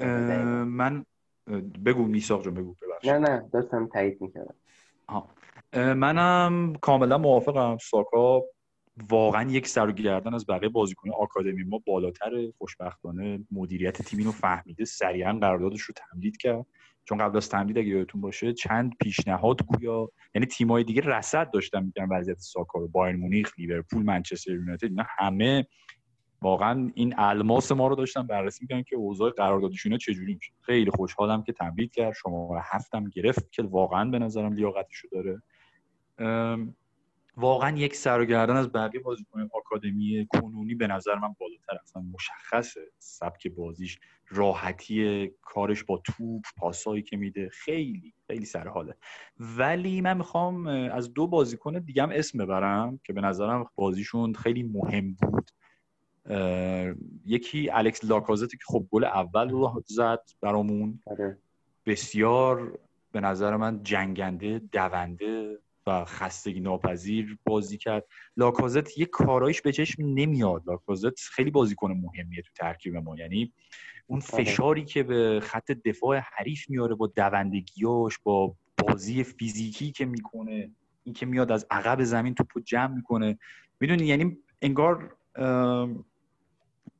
[0.00, 1.06] من
[1.84, 3.10] بگو میساق جون بگو ببخشید.
[3.10, 4.54] نه نه داشتم تایید می‌کردم.
[5.94, 7.78] منم کاملا موافقم.
[7.78, 8.42] ساکا
[9.10, 14.84] واقعا یک سر گردن از بقیه بازیکن آکادمی ما بالاتر خوشبختانه مدیریت تیم رو فهمیده
[14.84, 16.66] سریعا قراردادش رو تمدید کرد.
[17.04, 21.82] چون قبل از تمدید اگه یادتون باشه چند پیشنهاد گویا یعنی تیمای دیگه رصد داشتن
[21.82, 22.88] میگن وضعیت ساکا رو.
[22.88, 25.66] بایر مونیخ لیورپول منچستر یونایتد اینا همه
[26.42, 30.52] واقعا این الماس ما رو داشتن بررسی می‌کنن که اوضاع قراردادشون چجوری میشه.
[30.60, 32.14] خیلی خوشحالم که تمدید کرد.
[32.14, 35.42] شما هفتم گرفت که واقعا به نظرم لیاقتشو داره.
[37.36, 42.02] واقعا یک سرگردن از بقیه بازیکن آکادمی کنونی به نظر من بالاتر اصلا.
[42.02, 42.80] مشخصه.
[42.98, 47.48] سبک بازیش راحتی کارش با توپ پاسایی که میده.
[47.48, 48.94] خیلی خیلی سر حاله
[49.40, 55.16] ولی من می‌خوام از دو بازیکن دیگم اسم ببرم که به نظرم بازیشون خیلی مهم
[55.22, 55.50] بود.
[57.26, 61.00] یکی الکس لاکازتی که خب گل اول رو زد برامون.
[61.06, 61.38] آره.
[61.86, 62.78] بسیار
[63.12, 68.04] به نظر من جنگنده دونده و خستگی ناپذیر بازی کرد.
[68.36, 70.62] لاکازت یه کارایش به چشم نمیاد.
[70.66, 73.16] لاکازت خیلی بازیکن مهمیه تو ترکیب ما.
[73.16, 73.52] یعنی
[74.06, 74.44] اون آره.
[74.44, 78.54] فشاری که به خط دفاع حریف میاره با دوندگیاش با
[78.86, 80.70] بازی فیزیکی که می‌کنه
[81.04, 83.38] این که میاد از عقب زمین توپو جمع می‌کنه.
[83.80, 85.16] می‌دونی یعنی انگار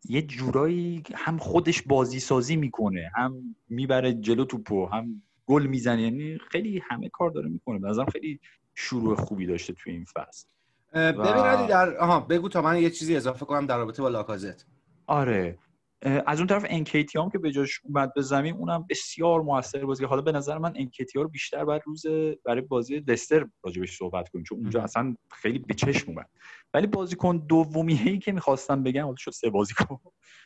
[0.04, 6.02] یه جورایی هم خودش بازی سازی می‌کنه هم می‌بره جلو توپو هم گل می‌زنه.
[6.02, 7.78] یعنی خیلی همه کار داره می‌کنه.
[7.78, 8.40] به نظرم خیلی
[8.74, 10.46] شروع خوبی داشته توی این فصل.
[10.94, 14.66] ببین در آها بگو تا من یه چیزی اضافه کنم در رابطه با لاکازت.
[15.06, 15.58] آره.
[16.02, 20.04] از اون طرف انکیتی هم که به جاش اومد به زمین اونم بسیار موثر بازی
[20.04, 22.06] حالا به نظر من انکیتی ها رو بیشتر بعد روز
[22.44, 24.44] برای بازی لستر راجبش صحبت کنیم.
[24.44, 26.30] چون اونجا اصلا خیلی به چشم اومد.
[26.74, 29.98] ولی بازیکن دومی ای که می‌خواستم بگم حالا شد سه بازیکن.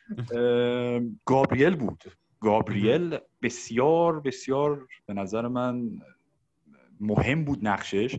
[1.27, 2.05] گابریل بود.
[2.41, 5.91] گابریل بسیار بسیار به نظر من
[7.01, 8.19] مهم بود نقشش.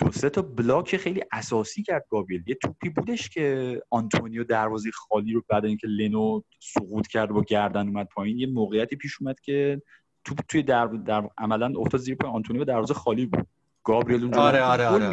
[0.00, 2.42] دو سه تا block خیلی اساسی کرد گابریل.
[2.46, 7.88] یه توپی بودش که آنتونیو دروازه خالی رو بعد اینکه لنو سقوط کرد با گردن
[7.88, 9.82] اومد پایین یه موقعیتی پیش اومد که
[10.24, 13.46] توپ توی در, در عملا افتاد زیر پای آنتونیو دروازه خالی بود.
[13.84, 15.06] گابریل اونجا آره آره آره,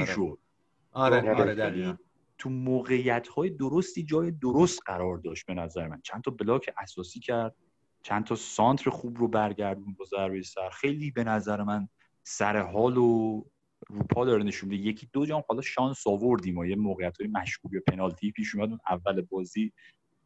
[0.92, 1.32] آره.
[1.32, 1.98] آره, آره
[2.38, 6.02] تو موقعیت های درستی جای درست قرار داشت به نظر من.
[6.04, 7.56] چند تا block اساسی کرد
[8.04, 10.70] چند تا سانتر خوب رو برگردون با ضربه سر.
[10.70, 11.88] خیلی به نظر من
[12.24, 13.44] سر حال و
[13.90, 14.84] روپا داره نشون میده.
[14.84, 18.70] یکی دو جام حالا شانس آوردیم و یه موقعیت های مشکوک پنالتی پیش اومد.
[18.70, 19.74] اون اول بازی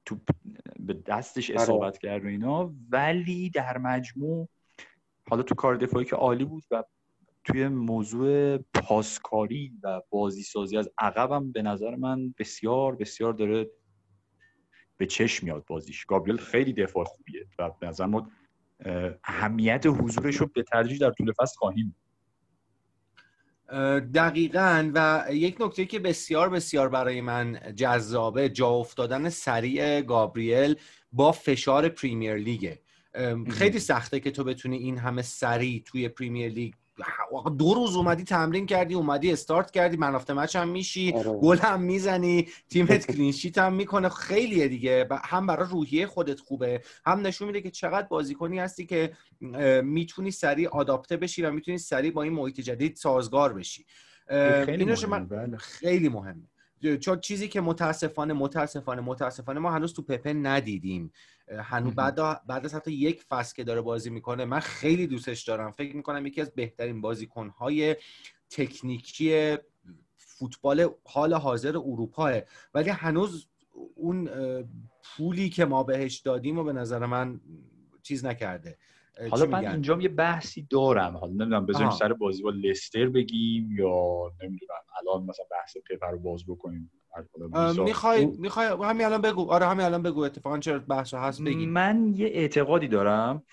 [0.06, 0.18] تو
[0.80, 1.62] به دستش آره.
[1.62, 2.74] اصابت کرد و اینا.
[2.90, 4.50] ولی در مجموع
[5.30, 6.84] حالا تو کار دفاعی که عالی بود و
[7.44, 13.70] توی موضوع پاسکاری و بازی سازی از عقبم به نظر من بسیار بسیار داره
[14.98, 16.06] به چشم میاد بازیش.
[16.06, 18.32] گابریل خیلی دفاع خوبیه و به نظر ما
[19.24, 21.96] اهمیت حضورش رو به تدریج در طول فصل خواهیم
[24.14, 30.76] دقیقا و یک نکته که بسیار بسیار برای من جذابه جا افتادن سریع گابریل
[31.12, 32.80] با فشار Premier League ه
[33.50, 36.74] خیلی سخته که تو بتونی این همه سریع توی Premier League
[37.58, 41.32] دو روز اومدی تمرین کردی اومدی استارت کردی man of the match هم میشی آره.
[41.32, 44.10] گل هم می‌زنی تیمت clean sheet هم می‌کنه.
[44.10, 45.08] خیلیه دیگه.
[45.24, 46.82] هم برای روحیه خودت خوبه.
[47.06, 49.14] هم نشون میده که چقدر بازیکنی هستی که
[49.84, 53.86] می‌تونی سریع آداپته بشی و می‌تونی سریع با این محیط جدید سازگار بشی.
[54.66, 55.20] خیلی مهمه.
[55.20, 55.58] بله.
[55.58, 56.44] خیلی مهمه.
[57.02, 61.12] چون چیزی که متاسفانه متاسفانه متاسفانه ما هنوز تو پپه ندیدیم.
[61.60, 65.72] هنوز بعد بعد از حتی یک فصل که داره بازی می‌کنه من خیلی دوستش دارم
[65.72, 67.96] فکر می‌کنم یکی از بهترین بازیکنهای
[68.50, 69.58] تکنیکی
[70.18, 72.32] فوتبال حال حاضر اروپاه
[72.74, 73.48] ولی هنوز
[73.96, 74.30] اون
[75.04, 77.42] پولی که ما بهش دادیم و به نظر من
[78.04, 78.78] چیز نکرده
[79.30, 81.90] حالا من؟ اینجا یه بحثی دارم حالا نمی‌دونم بذاریم.
[81.90, 86.92] سر بازی با لستر بگیم یا نمی‌دونم الان مثلا بحث پپ رو باز بکنیم.
[87.84, 89.52] می‌خوای می‌خوای همین الان بگو.
[89.52, 90.20] آره همین الان بگو.
[90.20, 91.66] اتفاقا چرا بحث هست بگی.
[91.66, 93.44] من یه اعتقادی دارم.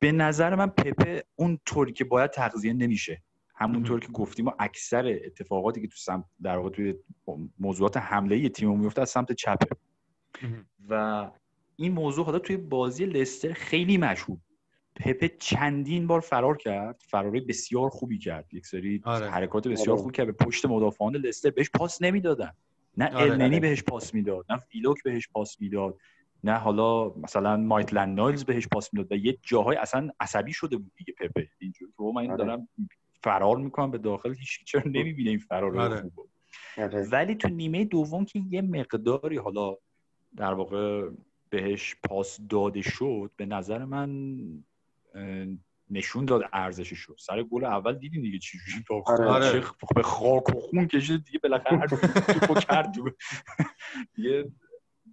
[0.00, 3.22] به نظر من پپه اون طوری که باید تغذیه نمیشه.
[3.54, 6.94] همونطور که گفتیم ما اکثر اتفاقاتی که تو سمت در واقع توی
[7.58, 9.76] موضوعات حمله ای تیم میفته از سمت چپه.
[10.88, 11.30] و
[11.76, 14.38] این موضوع حالا توی بازی لستر خیلی مشهور.
[14.96, 19.30] پپه چندین بار فرار کرد فراری بسیار خوبی کرد یک سری آره.
[19.30, 20.02] حرکات بسیار آره.
[20.02, 22.52] خوب کرد به پشت مدافعان لستر بهش پاس نمی‌دادن
[22.96, 23.32] نه آره.
[23.32, 23.60] النی آره.
[23.60, 25.98] بهش پاس می‌داد نه فیلوک بهش پاس می‌داد
[26.44, 30.92] نه حالا مثلا مایتلند نایلز بهش پاس می‌داد و یه جاهای اصلا عصبی شده بود
[30.96, 32.36] دیگه پپه اینجوری که من آره.
[32.36, 32.68] دارم
[33.22, 36.00] فرار می‌کنم به داخل هیچ چرا نمی‌بینه این فرار آره.
[36.00, 36.28] خوب
[36.78, 37.08] آره.
[37.12, 39.76] ولی تو نیمه دوم که یه مقداری حالا
[40.36, 41.10] در واقع
[41.50, 44.38] بهش پاس داده شد به نظر من
[45.90, 47.16] نشون داد ارزشش رو.
[47.18, 49.62] سر گل اول دیدیم دیگه چجوری با آره.
[49.96, 51.86] به خاک و خون کشید دیگه بالاخره هر
[52.60, 52.92] کرد.
[54.14, 54.52] دیگه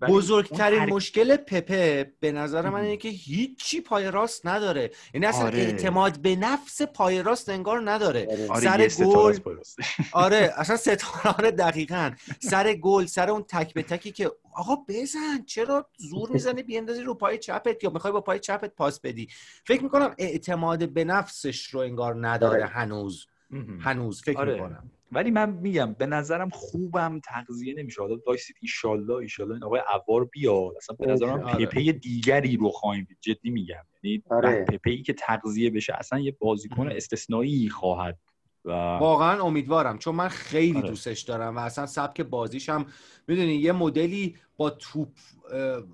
[0.07, 2.81] بزرگترین حرکت- مشکل پپه به نظر من.
[2.81, 5.59] اینه که هیچی پای راست نداره یعنی اصلا آره.
[5.59, 8.67] اعتماد به نفس پای راست انگار نداره آره.
[8.69, 9.37] آره سر گل.
[10.11, 15.89] آره اصلا ستاره دقیقا سر گل سر اون تک به تکی که آقا بزن چرا
[15.97, 19.27] زور می‌زنی بیندازی رو پای چپت یا می‌خوای با پای چپت پاس بدی
[19.65, 22.65] فکر می‌کنم اعتماد به نفسش رو انگار نداره آره.
[22.65, 23.27] هنوز.
[23.81, 24.53] هنوز فکر آره.
[24.53, 29.81] می‌کنم ولی من میگم به نظرم خوبم تغذیه نمیشه حالا وایسید ایشالله ایشالله این آقای
[29.87, 31.65] عوار بیاد اصلا به نظر من آره.
[31.65, 34.65] پپه دیگری رو خواهیم جدی میگم یعنی آره.
[34.65, 36.91] پپه ای که تغذیه بشه اصلا یه بازیکن.
[36.91, 38.19] استثنایی خواهد
[38.65, 40.89] و واقعا امیدوارم چون من خیلی آره.
[40.89, 42.85] دوستش دارم و اصلا سبک بازیش هم
[43.27, 45.09] می‌دونی یه مدلی با توپ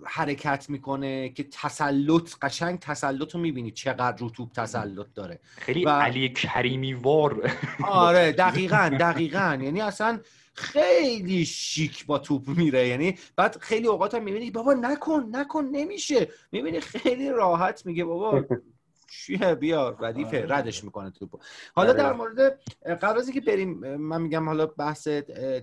[0.06, 5.39] حرکت می‌کنه که تسلط قشنگ تسلط رو می‌بینی چقدر رو توپ تسلط داره.
[5.58, 7.51] خیلی و- علی کریمی وار
[7.88, 9.60] آره دقیقا دقیقا.
[9.62, 10.19] یعنی اصلا
[10.54, 12.88] خیلی شیک با توپ میره.
[12.88, 16.28] یعنی بعد خیلی اوقات هم می‌بینی بابا نکن نکن نمیشه.
[16.51, 18.43] می‌بینی خیلی راحت میگه بابا
[19.07, 20.55] چیه بیا ردیفه آره.
[20.55, 21.39] ردش می‌کنه توپو
[21.73, 21.93] حالا.
[21.93, 22.59] در مورد
[23.01, 25.07] قبل از اینکه بریم من میگم حالا بحث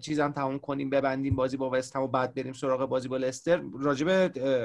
[0.00, 3.62] چیزم تموم کنیم ببندیم بازی با وست هم و بعد بریم سراغ بازی با لستر
[3.80, 4.10] راجب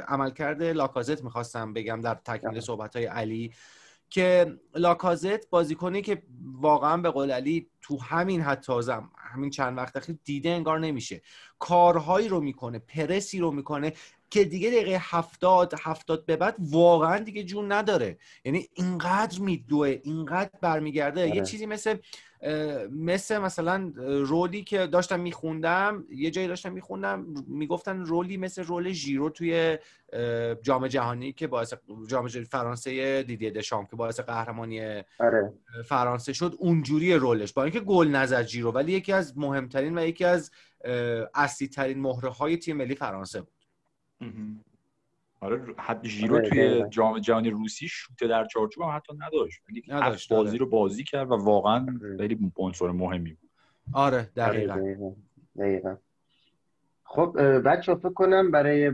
[0.08, 3.54] عملکرد لاکازت می‌خواستم بگم در تکمیل صحبت های علی
[4.10, 9.96] که لاکازت بازیکنی که واقعا به قول علی تو همین حتی زم همین چند وقت
[9.96, 11.22] اخیر دیده انگار نمیشه.
[11.60, 13.94] کارهایی رو می‌کنه پرسی رو می‌کنه
[14.30, 18.18] که دیگه دقیقه هفتاد هفتاد به بعد واقعا دیگه جون نداره.
[18.46, 21.22] یعنی اینقدر میدوه اینقدر برمیگرده.
[21.28, 21.42] یه آره.
[21.42, 21.98] چیزی مثل
[22.92, 29.30] مثل مثلا رولی که داشتم میخوندم یه جایی داشتم میخوندم می‌گفتن رولی مثل رول ژیرو
[29.30, 29.78] توی
[30.62, 31.74] جام جهانی که باعث
[32.08, 35.54] جام جهانی فرانسه دیدیه دشام که باعث قهرمانی آره.
[35.86, 37.54] فرانسه شد اونجوری رولش.
[37.54, 40.52] با اینکه گل نزد جیرو ولی یکی از مهمترین و یکی از
[41.34, 43.54] اصلی ترین مهره های تیم ملی فرانسه بود.
[45.40, 46.84] آره حد ژیرو آره، توی.
[46.90, 50.58] جام جهانی روسی شوت در چارچوب هم حتی نداشت ولی نداشت، هفت بازی آره.
[50.58, 52.18] رو بازی کرد و واقعا آره.
[52.18, 53.50] خیلی عنصر مهمی بود
[53.94, 55.12] آره آره، دقیقا دقیقاً.
[55.58, 55.96] دقیقاً.
[57.04, 58.92] خب بچه فکر کنم برای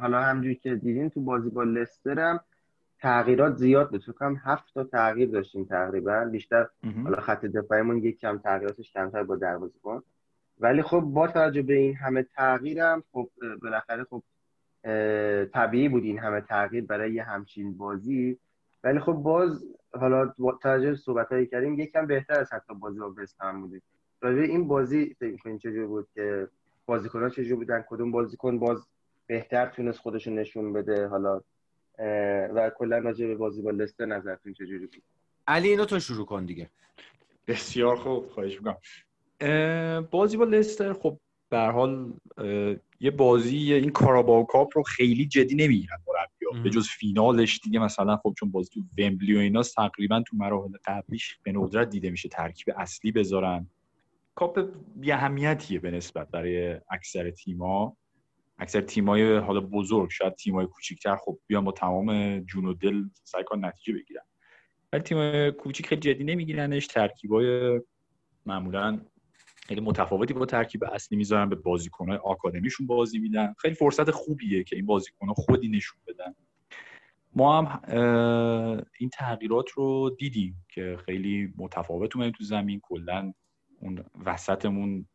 [0.00, 2.40] حالا همجوری که دیدین تو بازی با لسترم
[2.98, 6.66] تغییرات زیاد بود فکر کنم هفت تا تغییر داشتیم تقریبا بیشتر
[7.04, 10.02] حالا خط دفاعیمون یک کم تغییراتش کمتر با دروازه‌بان
[10.60, 13.30] ولی خب با توجه به این همه تغییرم خب
[13.62, 14.22] بالاخره خب
[15.52, 18.38] طبیعی بود این همه تغییر برای یه همچین بازی.
[18.84, 23.36] ولی خب باز حالا توجه به صحبت‌هایی کردیم یکم بهتر از حتی بازی با وست
[23.40, 23.82] هم بوده.
[24.20, 26.48] راجع این بازی فکر می‌کنین چجور بود که
[26.86, 28.86] بازیکن‌ها چجور بودن؟ کدوم بازیکن باز
[29.26, 31.40] بهتر تونست خودشون نشون بده؟ حالا
[32.54, 35.02] و کلا راجع به بازی با لستر نظرتون چجوری بود؟
[35.46, 36.70] علی اینو تو شروع کن دیگه.
[37.46, 38.76] بسیار خوب خواهش می‌کنم.
[40.10, 42.12] بازی با لستر خب به هر حال
[43.00, 46.62] یه بازی این کاراباو کاپ رو خیلی جدی نمی‌گیرن مربی‌ها.
[46.62, 50.72] به جز فینالش دیگه مثلا خب چون بازی تو ومبلی و ایناست تقریبا تو مراحل
[50.84, 53.66] قبلیش به ندرت دیده میشه ترکیب اصلی بذارن.
[54.34, 57.96] کاپ بی اهمیتیه به نسبت برای اکثر تیما
[58.58, 63.44] اکثر تیمای حالا بزرگ شاید تیمای کوچیکتر خب بیان با تمام جون و دل سعی
[63.44, 64.22] کن نتیجه بگیرن.
[64.92, 67.80] ولی تیم کوچیک خیلی جدی نمیگیرنش ترکیبای
[68.46, 69.00] معمولا
[69.70, 73.54] خیلی متفاوتی با ترکیب اصلی می‌ذارن به بازیکنهای آکادمیشون بازی میدن.
[73.58, 76.34] خیلی فرصت خوبیه که این بازیکنها خودی نشون بدن.
[77.34, 77.80] ما هم
[78.98, 82.80] این تغییرات رو دیدیم که خیلی متفاوت اومدیم تو زمین.
[82.82, 83.32] کلا
[83.80, 85.06] اون وسطمون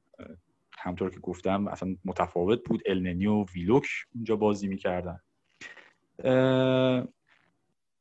[0.78, 2.82] همطور که گفتم اصلا متفاوت بود.
[2.86, 5.20] النی و ویلوک اونجا بازی می‌کردن.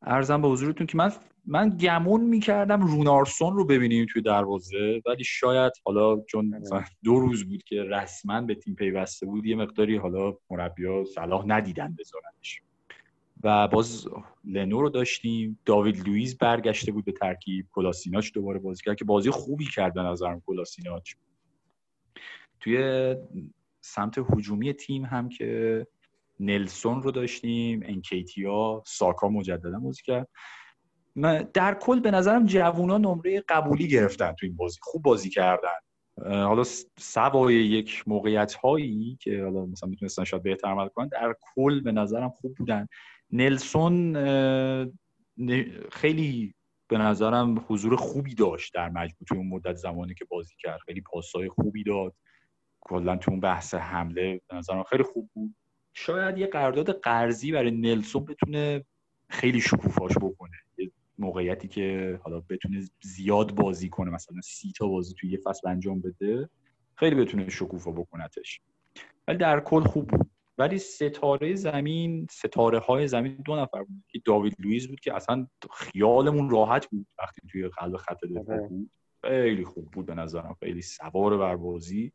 [0.03, 1.13] ارزم به حضورتون که من
[1.47, 7.45] من گمون می‌کردم رونارسون رو ببینیم توی دروازه ولی شاید حالا چون مثلا دو روز
[7.45, 12.61] بود که رسما به تیم پیوسته بود یه مقداری حالا مربیا صلاح ندیدن بذارنش.
[13.43, 14.09] و باز
[14.45, 19.31] لنو رو داشتیم داوید لوئیس برگشته بود به ترکیب کلاسیناچ دوباره بازی کرد که بازی
[19.31, 21.15] خوبی کرد به نظرم کلاسیناچ.
[22.61, 23.15] توی
[23.81, 25.87] سمت هجومی تیم هم که
[26.41, 30.29] نلسون رو داشتیم انکیتیا ساکا مجددا بازی کرد.
[31.55, 34.79] در کل به نظرم جوونا نمره قبولی گرفتن تو این بازی.
[34.83, 35.79] خوب بازی کردن.
[36.23, 36.65] حالا
[36.99, 41.93] سوای یک موقعیت هایی که حالا مثلا می‌تونستن شاید بهتر عمل کنن در کل به
[41.93, 42.87] نظرم خوب بودن.
[43.31, 44.15] نلسون
[45.93, 46.55] خیلی
[46.89, 50.81] به نظرم حضور خوبی داشت در مجموع توی اون مدت زمانی که بازی کرد.
[50.87, 52.15] خیلی پاسای خوبی داد.
[52.81, 55.55] کلا تو اون بحث حمله به نظرم خیلی خوب بود.
[55.95, 58.85] شاید یه قرارداد قرضی برای نلسون بتونه
[59.29, 60.57] خیلی شکوفاش بکنه.
[61.19, 66.01] موقعیتی که حالا بتونه زیاد بازی کنه مثلا سی تا بازی توی یه فصل انجام
[66.01, 66.49] بده
[66.95, 68.61] خیلی بتونه شکوفا بکنتش.
[69.29, 70.31] ولی در کل خوب بود.
[70.59, 74.05] ولی ستاره زمین ستاره های زمین دو نفر بود.
[74.09, 78.69] که داوید لوئیس بود که اصلا خیالمون راحت بود وقتی توی قلب خط دفاع آره.
[78.69, 78.91] بود.
[79.25, 80.57] خیلی خوب بود به نظرم.
[80.61, 82.13] خیلی سوار بر بازی.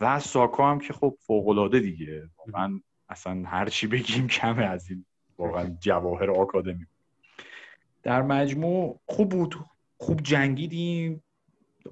[0.00, 4.90] و ساکا هم که خب فوق العاده دیگه واقعا اصلا هر چی بگیم کمه از
[4.90, 5.04] این
[5.38, 6.86] واقعا جواهر آکادمی.
[8.08, 9.54] در مجموع خوب بود.
[9.96, 11.22] خوب جنگیدیم.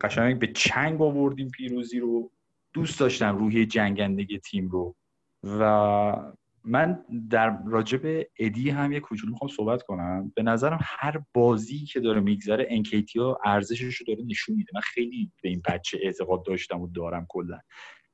[0.00, 2.30] قشنگ به چنگ آوردیم پیروزی رو.
[2.72, 4.96] دوست داشتم روحی جنگندگی تیم رو.
[5.42, 6.32] و
[6.64, 10.32] من در راجب ادی هم یه کوچولو می‌خوام صحبت کنم.
[10.36, 14.70] به نظرم هر بازی که داره میگذره انکیتیا ارزشش رو داره نشون میده.
[14.74, 17.60] من خیلی به این بچه اعتقاد داشتم و دارم کلا.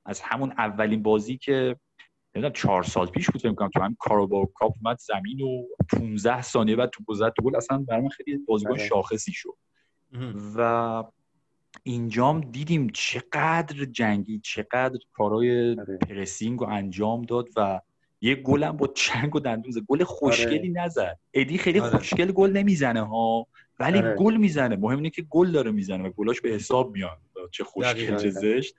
[0.04, 1.76] از همون اولین بازی که
[2.34, 6.42] نمی‌دونم چهار سال پیش بود فکر کنم تو هم کاروبا کاپ اومد زمین و 15
[6.42, 8.88] ثانیه بعد تو زد تو گل اصلا برام خیلی بازیکن آره.
[8.88, 9.56] شاخصی شد
[10.56, 11.04] و
[11.82, 15.96] اینجام دیدیم چقدر جنگی چقدر کارهای آره.
[15.96, 17.80] پرسینگ رو انجام داد و
[18.20, 20.84] یه گلم با چنگ و دندون گل خوشگلی آره.
[20.84, 21.80] نزد ادی خیلی.
[21.80, 23.46] خوشگل گل نمی‌زنه ها
[23.80, 24.02] ولی.
[24.18, 27.18] گل می‌زنه مهم اینه که گل داره می‌زنه و گلاش به حساب میاد
[27.50, 28.74] چه خوشگل چه زشت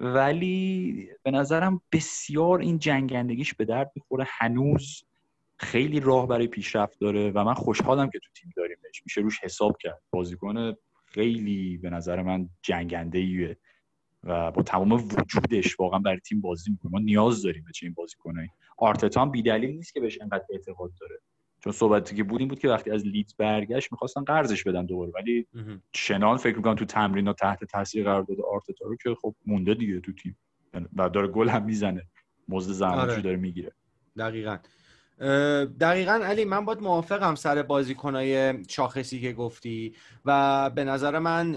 [0.00, 4.26] ولی به نظرم بسیار این جنگندگیش به درد می‌خوره.
[4.28, 5.04] هنوز
[5.56, 9.76] خیلی راه برای پیشرفت داره و من خوشحالم که تو تیم داریمش میشه روش حساب
[9.80, 10.02] کرد.
[10.10, 10.74] بازیکن
[11.06, 13.56] خیلی به نظر من جنگنده ایه
[14.24, 16.92] و با تمام وجودش واقعا برای تیم بازی می‌کنه.
[16.92, 18.48] ما نیاز داریم به چنین بازیکنایی.
[18.78, 21.20] آرتتا هم بیدلیل نیست که بهش انقدر اعتقاد داره.
[21.64, 25.12] چون صحبتی که بود این بود که وقتی از لیدز برگشت می‌خواستن قرضش بدن دوباره.
[25.14, 25.46] ولی
[25.94, 30.00] شنان فکر می‌کنم تو تمرین تحت تاثیر قرار داده آرتتا رو که خب مونده دیگه
[30.00, 30.38] تو تیم.
[30.96, 32.02] و داره گل هم می‌زنه.
[32.48, 33.20] مزد زحمتشو آره.
[33.22, 33.72] داره می‌گیره.
[34.16, 34.56] دقیقاً.
[35.80, 41.52] دقیقا علی من باید موافقم سر بازیکنهای شاخصی که گفتی و به نظر من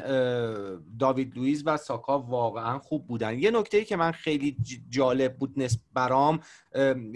[0.99, 3.39] داوید لویز و ساکا واقعا خوب بودن.
[3.39, 4.57] یه نکته که من خیلی
[4.89, 6.39] جالب بود نسب برام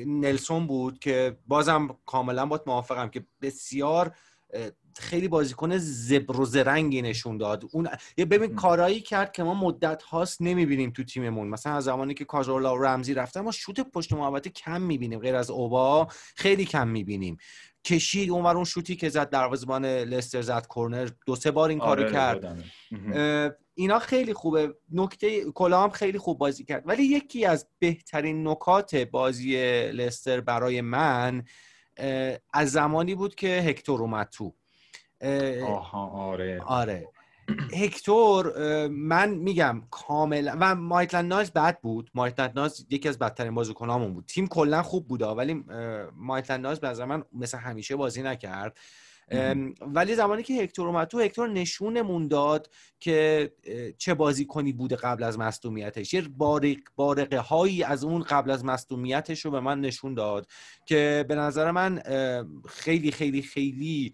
[0.05, 4.15] نلسون بود که بازم کاملا باید موافقم که بسیار
[4.99, 7.63] خیلی بازیکن زبر و زرنگی نشون داد.
[7.71, 11.47] اون ببین کارایی کرد که ما مدت هاست نمی‌بینیم تو تیممون.
[11.47, 15.19] مثلا از زمانی که کاژورلا و رمزی رفتن ما شوت پشت محوطه کم می‌بینیم.
[15.19, 17.37] غیر از اوبا خیلی کم می‌بینیم.
[17.83, 22.03] کشید اونور اون شوتی که زد دروازه‌بان لستر زد کورنر دو سه بار این کارو
[22.03, 22.65] آره، کرد.
[23.73, 24.75] اینا خیلی خوبه.
[24.91, 26.83] نکته کلام خیلی خوب بازی کرد.
[26.85, 29.57] ولی یکی از بهترین نکات بازی
[29.91, 31.43] لستر برای من
[32.53, 34.55] از زمانی بود که هکتور اومد تو.
[35.67, 36.61] آها آره.
[36.65, 37.09] آره.
[37.73, 38.53] هکتور
[38.87, 42.11] من میگم کاملا و مایتلند نایز بد بود.
[42.13, 44.25] مایتلند نایز یکی از بدترین بازیکنامون بود.
[44.25, 45.63] تیم کلا خوب بود ولی
[46.15, 48.77] مایتلند نایز به من مثل همیشه بازی نکرد.
[49.81, 53.51] ولی زمانی که هکتور اومد تو هکتور نشونمون داد که
[53.97, 56.13] چه بازی کنی بوده قبل از مصدومیتش.
[56.13, 60.47] یه بارق بارقه هایی از اون قبل از مصدومیتش رو به من نشون داد
[60.85, 62.01] که به نظر من
[62.69, 64.13] خیلی خیلی خیلی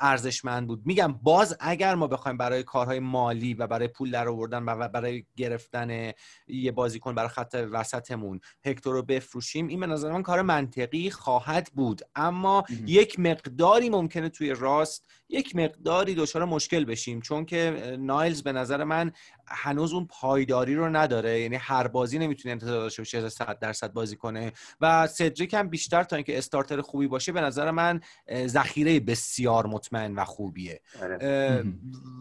[0.00, 0.82] ارزشمند بود.
[0.84, 5.24] میگم باز اگر ما بخوایم برای کارهای مالی و برای پول در آوردن و برای
[5.36, 6.12] گرفتن
[6.46, 11.70] یه بازیکن برای خط وسطمون هکتور رو بفروشیم این به نظر من کار منطقی خواهد
[11.74, 12.02] بود.
[12.14, 17.20] اما یک مقداری ممکنه توی راست یک مقداری دچار مشکل بشیم.
[17.20, 19.12] چون که نایلز به نظر من
[19.46, 21.40] هنوز اون پایداری رو نداره.
[21.40, 24.52] یعنی هر بازی نمی‌تونه انتظار داشته باشه 100 درصد بازی کنه.
[24.80, 28.00] و سدریک هم بیشتر تا اینکه استارتر خوبی باشه به نظر من
[28.46, 30.80] ذخیره بسیار مطمئن و خوبیه.
[31.02, 31.64] آره.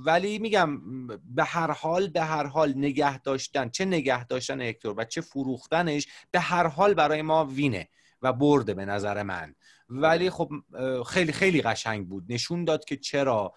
[0.06, 5.04] ولی میگم به هر حال به هر حال نگه داشتن چه نگه داشتن هکتور و
[5.04, 7.90] چه فروختنش به هر حال برای ما وینه
[8.22, 9.56] و برده به نظر من.
[9.90, 12.26] ولی خب اه، خیلی خیلی قشنگ بود.
[12.30, 13.54] نشون داد که چرا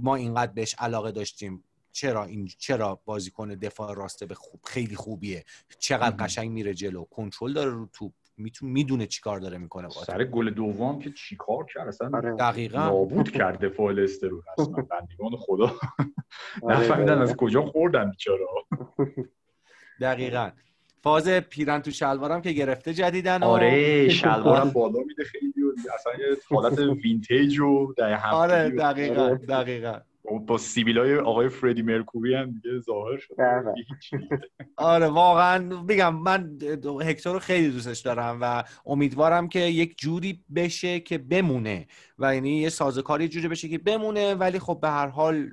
[0.00, 1.64] ما اینقدر بهش علاقه داشتیم.
[1.92, 5.44] چرا این چرا بازیکن دفاع راسته به خوب خیلی خوبیه.
[5.78, 6.24] چقدر.
[6.24, 7.04] قشنگ میره جلو.
[7.04, 8.12] کنترل داره رو توپ.
[8.36, 10.04] می‌تونه می‌دونه چیکار داره می‌کنه با توپ.
[10.04, 12.32] سر گل دوم که چیکار کرد؟ اصلا آره.
[12.36, 12.78] دقیقا.
[12.86, 15.64] نابود کرد دفاع لستر رو اصلا بندگان خدا.
[16.62, 17.22] آره، نفهمیدن دقیقاً.
[17.22, 18.44] از کجا خوردن بیچاره
[20.00, 20.50] دقیقا.
[21.02, 25.62] فاز پیرن تو شلوارم که گرفته جدیدن و- آره شلوارم بالا میده خیلی.
[25.62, 27.94] و اصلا یه حالت vintage و
[28.32, 29.34] آره دقیقا آره.
[29.36, 29.98] دقیقا.
[30.46, 33.34] با سیبیلای آقای فردی مرکوری هم دیگه ظاهر شد.
[34.00, 34.20] چیز.
[34.76, 36.58] آره واقعا میگم من
[37.02, 41.86] هکتور رو خیلی دوستش دارم و امیدوارم که یک جوری بشه که بمونه
[42.18, 45.50] و یعنی یه سازوکاری جوری بشه که بمونه ولی خب به هر حال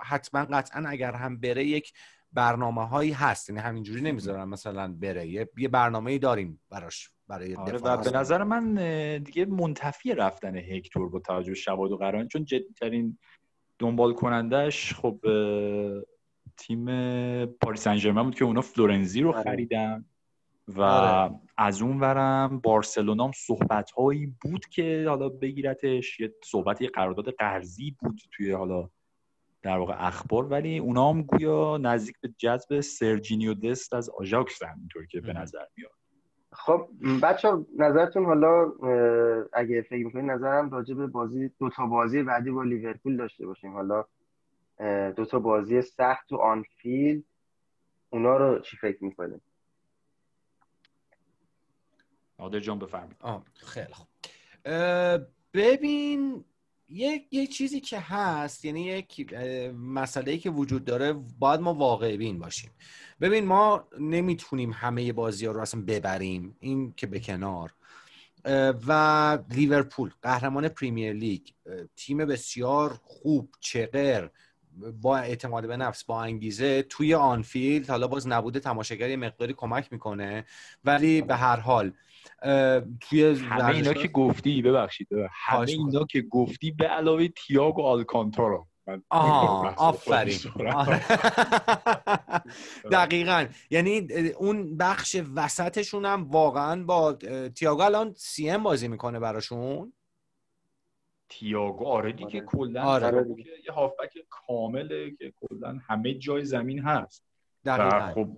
[0.00, 1.92] حتما قطعا اگر هم بره یک
[2.32, 3.50] برنامه هایی هست.
[3.50, 5.26] یعنی همینجوری نمی‌ذارم مثلا بره.
[5.28, 8.74] یه, برنامه داریم براش برای آره دفاع و به نظر من
[9.18, 13.18] دیگه منتفی رفتن هکتور با توجه به شواهد و قرائن چون جدیترین
[13.82, 15.20] دنبال کنندش خب
[16.56, 16.86] تیم
[17.46, 19.42] پاریس سن ژرمن بود که اونا فلورنزی رو آره.
[19.42, 20.04] خریدن
[20.68, 21.34] و آره.
[21.56, 27.30] از اون ورم بارسلونا هم صحبت هایی بود که حالا بگیرتش یه صحبت یه قرارداد
[27.30, 28.90] قرضی بود توی حالا
[29.62, 34.78] در واقع اخبار ولی اونا هم گویا نزدیک به جذب سرجینیو دست از آژاکس هم
[34.78, 35.32] اینطور که به.
[35.32, 36.01] نظر میاد
[36.52, 36.88] خب
[37.22, 37.48] بچه
[37.78, 38.72] نظرتون حالا
[39.52, 43.72] اگه فکر می‌کنید نظرم راجع به بازی دو تا بازی بعدی با لیورپول داشته باشیم.
[43.72, 44.04] حالا
[45.16, 47.24] دو تا بازی سخت تو آنفیلد
[48.10, 49.42] اونا رو چی فکر می‌کنید
[52.38, 53.16] نادر جان بفرمایید.
[53.20, 54.06] آه خیلی خوب.
[55.54, 56.44] ببین
[56.92, 59.34] یک یه چیزی که هست یعنی یک
[59.72, 62.70] مسئله که وجود داره باید ما واقع بین باشیم.
[63.20, 67.74] ببین ما نمی‌تونیم همه بازی ها رو اصلا ببریم این که به کنار.
[68.86, 71.40] و لیورپول قهرمان پریمیر لیگ
[71.96, 74.28] تیم بسیار خوب چقر
[75.00, 79.92] با اعتماد به نفس با انگیزه توی آنفیلد حالا باز نبوده تماشاگر یه مقداری کمک
[79.92, 80.44] می‌کنه
[80.84, 81.92] ولی به هر حال
[83.00, 89.02] توی همه اینا که گفتی ببخشید همه اینا که گفتی به علاوه تییاگو آلکانتارا من
[89.10, 90.38] آها آفرین.
[90.74, 91.00] آره.
[92.92, 99.20] دقیقا یعنی اون بخش وسطشون هم واقعا با اه، تییاگو الان سی ام بازی می‌کنه
[99.20, 99.92] براشون
[101.28, 102.46] تییاگو آره دیگه آره.
[102.46, 103.34] کلا آره.
[103.42, 107.24] که یه هافبک کامله که کلا همه جای زمین هست
[107.64, 108.28] و دقیقا خب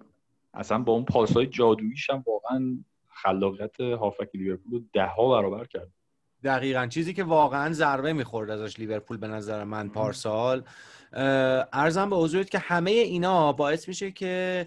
[0.55, 2.85] اصلا با اون پاسهای جادوییش هم واقعا
[3.23, 5.89] خلاقیت هافبک لیورپول رو ده ها برابر کرد.
[6.45, 6.87] دقیقا.
[6.87, 10.62] چیزی که واقعا ضربه می‌خورد ازش لیورپول به نظر من پارسال.
[11.73, 14.67] ارزم به حضورت که همه اینا باعث میشه که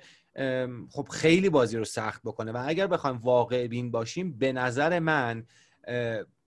[0.92, 2.52] خب خیلی بازی رو سخت بکنه.
[2.52, 5.46] و اگر بخوایم واقع بین باشیم به نظر من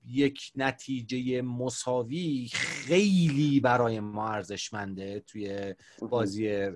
[0.09, 5.74] یک نتیجه مساوی خیلی برای ما ارزشمنده توی
[6.09, 6.68] بازی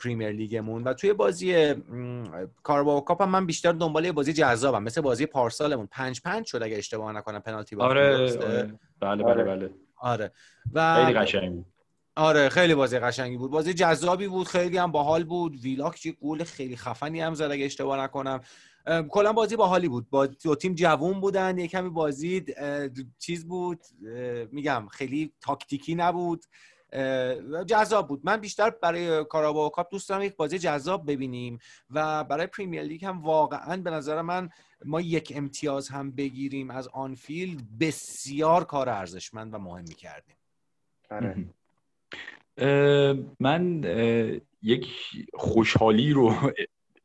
[0.00, 2.24] پریمیر لیگمون و توی بازی م،
[2.62, 5.86] کاراباو کاپ هم من بیشتر دنبال یه بازی جذابم مثل بازی پارسالمون.
[5.86, 8.78] پنج پنج شد اگه اشتباه نکنم پنالتی آره؟ آره.
[9.00, 9.34] بله آره.
[9.34, 10.32] بله بله آره.
[10.72, 11.64] و خیلی قشنگ
[12.16, 13.50] آره خیلی بازی قشنگی بود.
[13.50, 15.56] بازی جذابی بود خیلی هم باحال بود.
[15.56, 18.40] ویلاک یه گل خیلی خفنی هم زد اگه اشتباه نکنم.
[19.08, 20.10] کلا بازی باحالی بود.
[20.10, 22.44] با دو تیم جوون بودن یه کمی بازی
[23.18, 23.80] چیز بود.
[24.52, 26.44] میگم خیلی تاکتیکی نبود.
[27.66, 28.20] جذاب بود.
[28.24, 31.58] من بیشتر برای کاراباو کاپ دوست دارم یک بازی جذاب ببینیم
[31.90, 34.50] و برای پریمیر لیگ هم واقعا به نظر من
[34.84, 40.36] ما یک امتیاز هم بگیریم از آنفیلد بسیار کار ارزشمند و مهمی کردیم
[41.10, 41.36] آره.
[43.40, 43.84] من
[44.62, 44.86] یک
[45.34, 46.52] خوشحالی رو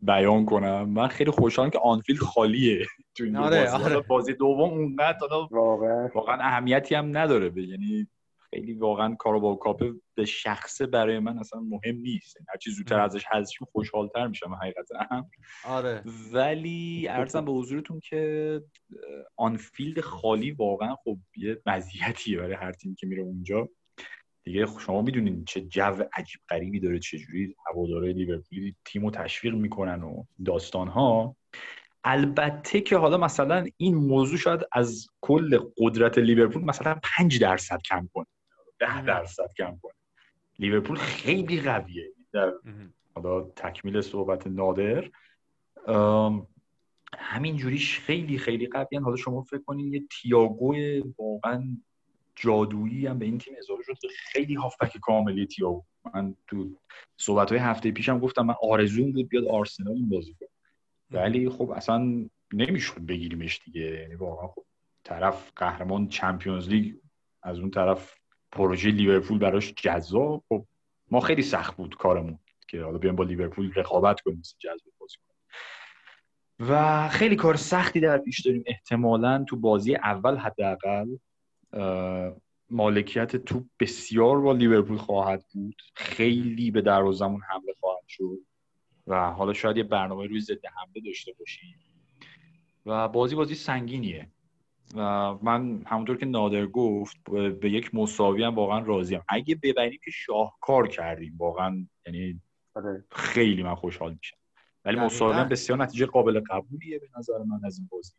[0.06, 0.90] بیان کنم.
[0.90, 2.86] من خیلی خوشحالم که آنفیلد خالیه
[3.16, 3.84] تو این آره، بازی.
[3.84, 4.00] آره.
[4.00, 5.18] بازی دوم اونقدر
[5.52, 6.10] واقعا.
[6.16, 8.08] واقعا اهمیتی هم نداره به یعنی
[8.50, 9.84] خیلی واقعا Carabao Cup
[10.16, 12.36] به شخصه برای من اصلا مهم نیست.
[12.36, 13.04] یعنی هرچی زودتر م.
[13.04, 15.26] ازش حذف شم خوشحالتر میشم حقیقتا.
[15.66, 16.04] آره.
[16.34, 18.62] ولی ارزم به حضورتون که
[19.36, 23.70] آنفیلد خالی واقعا خب یه مزیتیه برای هر تیمی که میره اونجا.
[24.44, 30.04] دیگه شما می‌دونین چه جو عجیب غریبی داره چجوری هوادارهای لیورپولی تیم رو تشویق می‌کنن
[30.04, 31.36] و داستان ها
[32.04, 38.10] البته که حالا مثلا این موضوع شاید از کل قدرت لیورپول مثلا 5 درصد کم
[38.14, 38.26] کنه
[38.80, 39.06] ده مم.
[39.06, 39.94] درصد کم کنه.
[40.60, 42.12] لیورپول خیلی قویه.
[42.34, 42.54] در
[43.16, 45.10] حالا تکمیل صحبت نادر
[47.18, 50.76] همین جوریش خیلی خیلی قوی حالا شما فکر کنین یه تییاگو
[51.20, 51.78] واقعا
[52.36, 56.70] جادویی هم به این تیم اضافه شد خیلی هافبک کاملی تییاگو من تو
[57.18, 60.50] صحبت های هفته پیشم گفتم من آرزوم بود بیاد آرسنال بازی کنه.
[61.12, 63.82] ولی خب اصلا نمی‌شد بگیریمش دیگه.
[63.82, 64.66] یعنی واقعا خب
[65.04, 66.96] طرف قهرمان چمپیونز لیگ
[67.44, 68.16] از اون طرف
[68.52, 70.44] پروژه لیورپول براش جذاب.
[70.50, 70.66] خب
[71.12, 75.34] ما خیلی سخت بود کارمون که حالا بیایم با لیورپول رقابت کنیم جذاب بازی کنیم.
[76.70, 78.64] و خیلی کار سختی در پیش داریم.
[78.66, 81.08] احتمالا تو بازی اول حداقل
[82.70, 85.82] مالکیت توپ بسیار با لیورپول خواهد بود.
[85.94, 88.40] خیلی به دروازمون حمله خواهد شد.
[89.08, 91.80] و حالا شاید یه برنامه روی ضد حمله داشته باشیم.
[92.86, 94.28] و بازی بازی سنگینیه.
[94.96, 97.18] و من همونطور که نادر گفت
[97.60, 99.22] به یک مساوی هم واقعا راضیم.
[99.30, 102.42] اگه ببریم که شاهکار کردیم واقعا یعنی
[102.76, 103.04] آره.
[103.12, 104.38] خیلی من خوشحال میشم.
[104.86, 105.00] ولی.
[105.00, 108.14] مساوی هم بسیار نتیجه قابل قبولیه به نظر من از این بازی.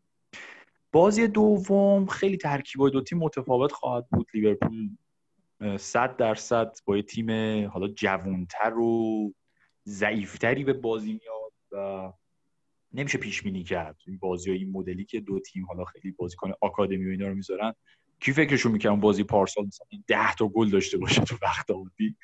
[0.95, 4.91] بازی دوم خیلی ترکیبای دو تیم متفاوت خواهد بود لیورپول
[5.61, 7.31] اه، صد درصد با یه تیم
[7.69, 9.33] حالا جوانتر و
[9.87, 12.13] ضعیفتری به بازی میاد و
[12.93, 17.07] نمیشه پیش بینی کرد این بازی این مدلی که دو تیم حالا خیلی بازیکن آکادمی
[17.07, 17.75] و اینا رو می‌ذارن
[18.21, 22.17] کی فکرشون می‌کنم بازی پارسال مثلا 10 تا گل داشته باشه تو وقت عادی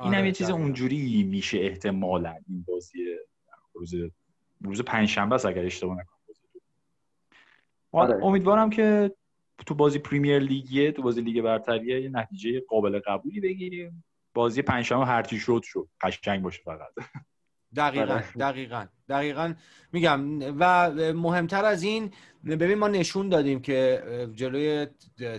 [0.00, 0.50] این هم آره، یه چیز.
[0.50, 2.98] اونجوری میشه احتمالا این بازی
[3.74, 3.94] روز
[4.60, 6.13] روز پنجشنبه است اگر اشتباه نکنم.
[7.94, 8.24] آره.
[8.24, 9.14] امیدوارم که
[9.66, 14.04] تو بازی پریمیر لیگیه تو بازی لیگ برتریه یه نتیجه قابل قبولی بگیریم.
[14.34, 15.88] بازی پنجشنبه هرچی شد شد.
[16.00, 16.88] قشنگ باشه فقط.
[17.76, 18.24] دقیقا آره.
[18.38, 18.86] دقیقا.
[19.08, 19.54] دقیقا
[19.92, 20.40] میگم.
[20.58, 22.10] و مهمتر از این
[22.46, 24.02] ببین ما نشون دادیم که
[24.34, 24.86] جلوی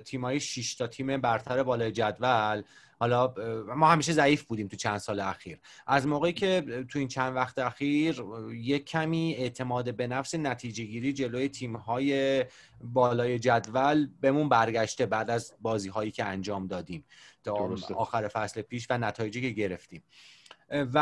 [0.05, 2.61] تیمای 6 تا تیم برتر بالای جدول
[2.99, 3.33] حالا
[3.75, 5.59] ما همیشه ضعیف بودیم تو چند سال اخیر.
[5.87, 8.23] از موقعی که تو این چند وقت اخیر
[8.53, 12.45] یک کمی اعتماد به نفس نتیجه گیری جلوی تیم های
[12.81, 17.05] بالای جدول بهمون برگشته بعد از بازی هایی که انجام دادیم
[17.43, 17.75] تا.
[17.95, 20.03] آخر فصل پیش و نتایجی که گرفتیم.
[20.93, 20.97] و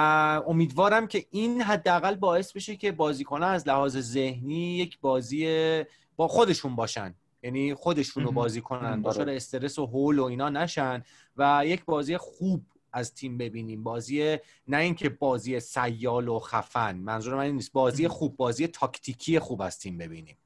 [0.47, 5.83] امیدوارم که این حداقل باعث بشه که بازیکنان از لحاظ ذهنی یک بازی
[6.15, 7.15] با خودشون باشن.
[7.43, 8.35] یعنی خودشون رو مهم.
[8.35, 9.01] بازی کنن آره.
[9.13, 11.03] دچار استرس و هول و اینا نشن
[11.37, 13.83] و یک بازی خوب از تیم ببینیم.
[13.83, 14.37] بازی
[14.67, 17.73] نه اینکه بازی سیال و خفن منظور من این نیست.
[17.73, 20.37] بازی خوب بازی تاکتیکی خوب از تیم ببینیم.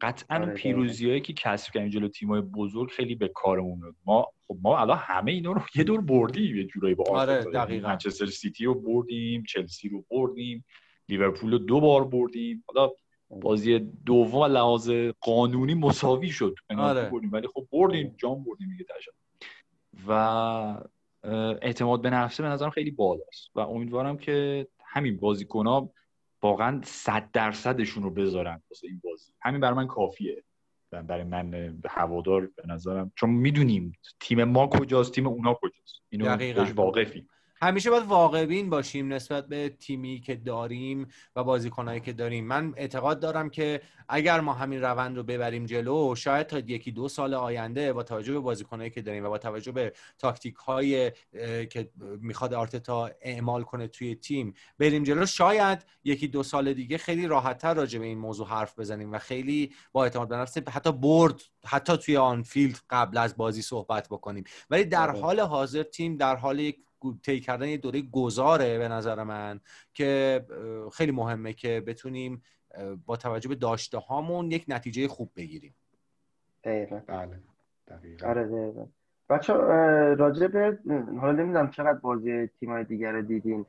[0.00, 3.94] قطعا آره، پیروزیایی که کسب کردیم جلو تیمای بزرگ خیلی به کارمون میاد.
[4.06, 7.88] ما خب ما الان همه اینا رو یه دور بردیم یه جورایی با آره، دقیقاً.
[7.88, 10.64] منچستر سیتی رو بردیم چلسی رو بردیم
[11.08, 12.64] لیورپول رو دو بار بردیم.
[12.66, 12.92] حالا
[13.30, 16.54] بازی دوم لحاظ قانونی مساوی شد.
[16.78, 17.10] آره.
[17.10, 17.32] بردیم.
[17.32, 18.14] ولی خب بردیم.
[18.18, 19.10] جام بردیم دیگه تاشا
[20.08, 20.12] و
[21.62, 23.50] اعتماد به نفسه به نظرم خیلی بالاست.
[23.54, 25.92] و امیدوارم که همین بازیکن‌ها
[26.42, 29.32] واقعا صد درصدشون رو بذارن واسه این بازی.
[29.42, 30.42] همین برای من کافیه.
[30.90, 33.12] برای من هوادار به نظرم.
[33.16, 36.02] چون می‌دونیم تیم ما کجاست تیم اونا کجاست.
[36.08, 36.64] اینو دقیقاً.
[37.62, 42.74] همیشه باید واقع بین باشیم نسبت به تیمی که داریم و بازیکنایی که داریم من
[42.76, 47.34] اعتقاد دارم که اگر ما همین روند رو ببریم جلو شاید تا یکی دو سال
[47.34, 51.12] آینده با توجه به بازیکنایی که داریم و با توجه به تاکتیک های
[51.70, 51.90] که
[52.20, 57.74] می‌خواد آرتتا اعمال کنه توی تیم بریم جلو شاید یکی دو سال دیگه خیلی راحتتر
[57.74, 61.96] راجع به این موضوع حرف بزنیم و خیلی با اعتماد به نفس حتی برد حتی
[61.96, 65.20] توی آن فیلد قبل از بازی صحبت بکنیم ولی در آره.
[65.20, 66.85] حال حاضر تیم در حال یک
[67.22, 69.60] طی کردن یه دوره گذاره به نظر من
[69.94, 70.44] که
[70.92, 72.42] خیلی مهمه که بتونیم
[73.06, 75.74] با توجه به داشته هامون یک نتیجه خوب بگیریم.
[76.64, 77.00] دقیقا.
[77.06, 77.38] بله
[77.88, 78.28] دقیقاً.
[78.28, 78.86] آره دقیقا.
[79.28, 79.52] بچه
[80.14, 80.78] راجع به
[81.20, 83.66] حالا نمی‌دونم چقدر بازی تیمای دیگر رو دیدین.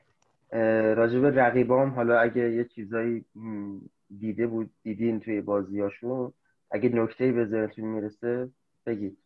[0.96, 3.26] راجع به رقیبام حالا اگه یه چیزایی
[4.20, 6.34] دیده بود دیدین توی بازیاشون
[6.72, 8.50] اگه نکته‌ای به ذهنتون می‌رسه
[8.86, 9.18] بگید.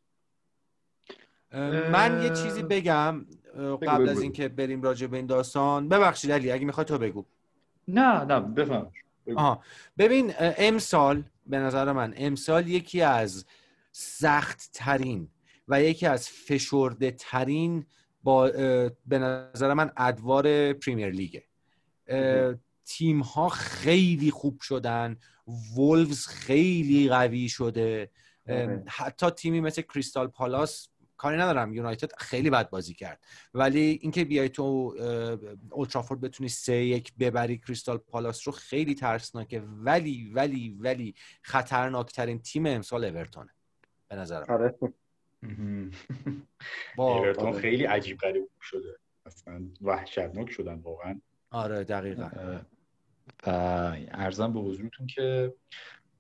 [1.92, 3.26] من یه چیزی بگم.
[3.56, 4.22] قبل بگو، از.
[4.22, 7.26] اینکه بریم راجع به این داستان ببخشید علی اگه می‌خوای تو بگو.
[7.88, 8.92] نه نه بفهم
[9.36, 9.64] آها.
[9.98, 13.46] ببین امسال به نظر من امسال یکی از
[13.92, 15.30] سخت ترین
[15.68, 17.86] و یکی از فشرده ترین
[18.24, 18.48] با
[19.06, 21.44] به نظر من ادوار پریمیر لیگه
[22.86, 25.18] تیم ها خیلی خوب شدن
[25.78, 28.12] وولفز خیلی قوی شده.
[28.50, 28.84] آره.
[28.88, 30.90] حتی تیمی مثل کریستال پالاس
[31.22, 31.74] کاری ندارم.
[31.74, 33.26] یونایتد خیلی بد بازی کرد.
[33.54, 34.64] ولی اینکه بیای تو
[35.70, 39.60] اولترافورد بتونی سه یک ببری کریستال پالاس رو خیلی ترسناکه.
[39.60, 43.50] ولی ولی ولی خطرناکترین تیم امسال اورتونه
[44.08, 44.46] به نظرم.
[44.50, 44.76] آره.
[46.98, 47.54] با اورتون.
[47.54, 48.98] خیلی عجیب غریب شده.
[49.26, 51.22] اصلا وحشتناک شدن واقعا.
[51.52, 52.30] آره دقیقا.
[53.48, 53.50] و
[54.12, 55.54] ارزم به حضورتون که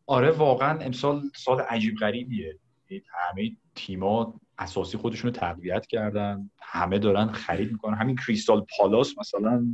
[0.05, 2.59] آره واقعا امسال سال عجیب غریبیه.
[2.89, 6.49] یعنی همه تیما اساسی خودشون رو تقویت کردن.
[6.61, 7.97] همه دارن خرید می‌کنن.
[7.97, 9.65] همین کریستال پالاس مثلا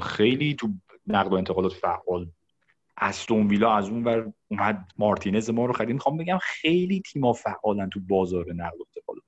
[0.00, 0.68] خیلی تو
[1.06, 2.30] نقل و انتقالات فعال.
[2.96, 5.94] استون ویلا از اون ور اومد مارتینز ما رو خرید.
[5.94, 9.24] می‌خوام بگم خیلی تیما فعالن تو بازار نقل و انتقالات.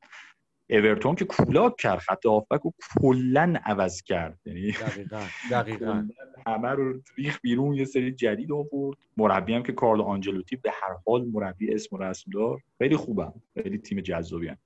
[0.71, 4.39] اورتون که کولاک کرد خط هافبک و کلا عوض کرد.
[4.45, 6.09] یعنی دقیقا دقیقا.
[6.47, 8.99] همه رو ریخ بیرون یه سری جدید آورد.
[9.17, 13.35] مربی هم که کارلو آنجلوتی به هر حال مربی اسم و رسم دار خیلی خوبم
[13.55, 14.57] خیلی تیم جذابی هم.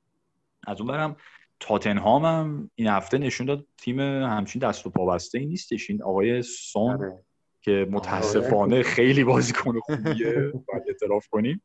[0.67, 1.17] از اون برم
[1.61, 5.91] تاتنهام هم این هفته نشون داد تیم همچین دست و پابسته ای نیستش.
[5.91, 7.25] این آقای سون آره.
[7.61, 10.53] که متاسفانه خیلی بازیکن خوبیه.
[10.69, 11.63] باید اعتراف کنیم.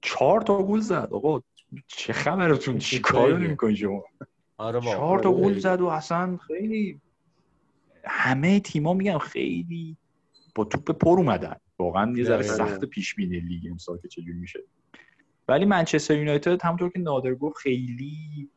[0.00, 1.08] چهار تا گل زد.
[1.12, 1.40] آقا
[1.86, 3.38] چه خبرتون چی کار.
[3.38, 4.04] نمی‌کنی شما
[4.58, 4.80] آره.
[4.80, 5.58] چهار تا گل.
[5.58, 7.00] زد و اصلا خیلی
[8.04, 9.96] همه تیما میگم خیلی
[10.54, 12.42] با توپ پر اومدن واقعا یه ذره.
[12.42, 14.60] سخت پیش بینی لیگ امسال که چجوری میشه
[15.48, 18.48] ولی منچستر یونایتد همونطور که نادر گفت خیلی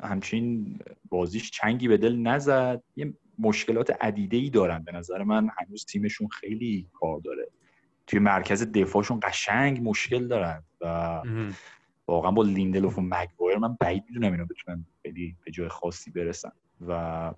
[0.00, 0.78] همچین
[1.08, 6.28] بازیش چنگی به دل نزد یه مشکلات عدیده ای دارن به نظر من هنوز تیمشون
[6.28, 7.48] خیلی کار داره
[8.06, 11.22] توی مرکز دفاعشون قشنگ مشکل دارن و.
[12.08, 16.52] واقعا با لیندلوف و مگوایر من بعید می‌دونم اینا بتونن خیلی به جای خاصی برسن.
[16.88, 17.32] و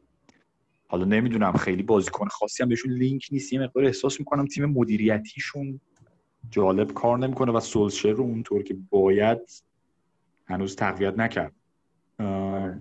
[0.89, 3.53] حالا نمی‌دونم خیلی بازیکن خاصی هم بهشون لینک نیست.
[3.53, 5.81] یه مقدار احساس می‌کنم تیم مدیریتیشون
[6.51, 9.39] جالب کار نمی‌کنه و سولشر رو اونطور که باید
[10.47, 11.53] هنوز تقویت نکرد.
[12.19, 12.75] اه،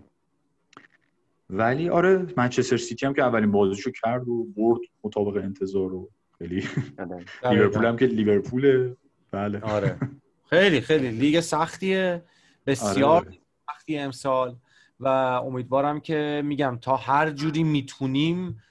[1.50, 6.64] ولی آره منچستر سیتی هم که اولین بازیشو کرد و برد مطابق انتظار و خیلی
[6.98, 7.26] آره.
[7.52, 8.96] لیورپول هم که لیورپوله.
[9.32, 9.62] بله.
[9.62, 9.98] آره.
[10.50, 11.12] خیلی خیلی.
[11.12, 12.24] لیگ سختیه.
[12.66, 13.40] بسیار آره.
[13.68, 14.56] سختی امسال.
[15.00, 18.64] و امیدوارم که میگم تا هر جوری می‌تونیم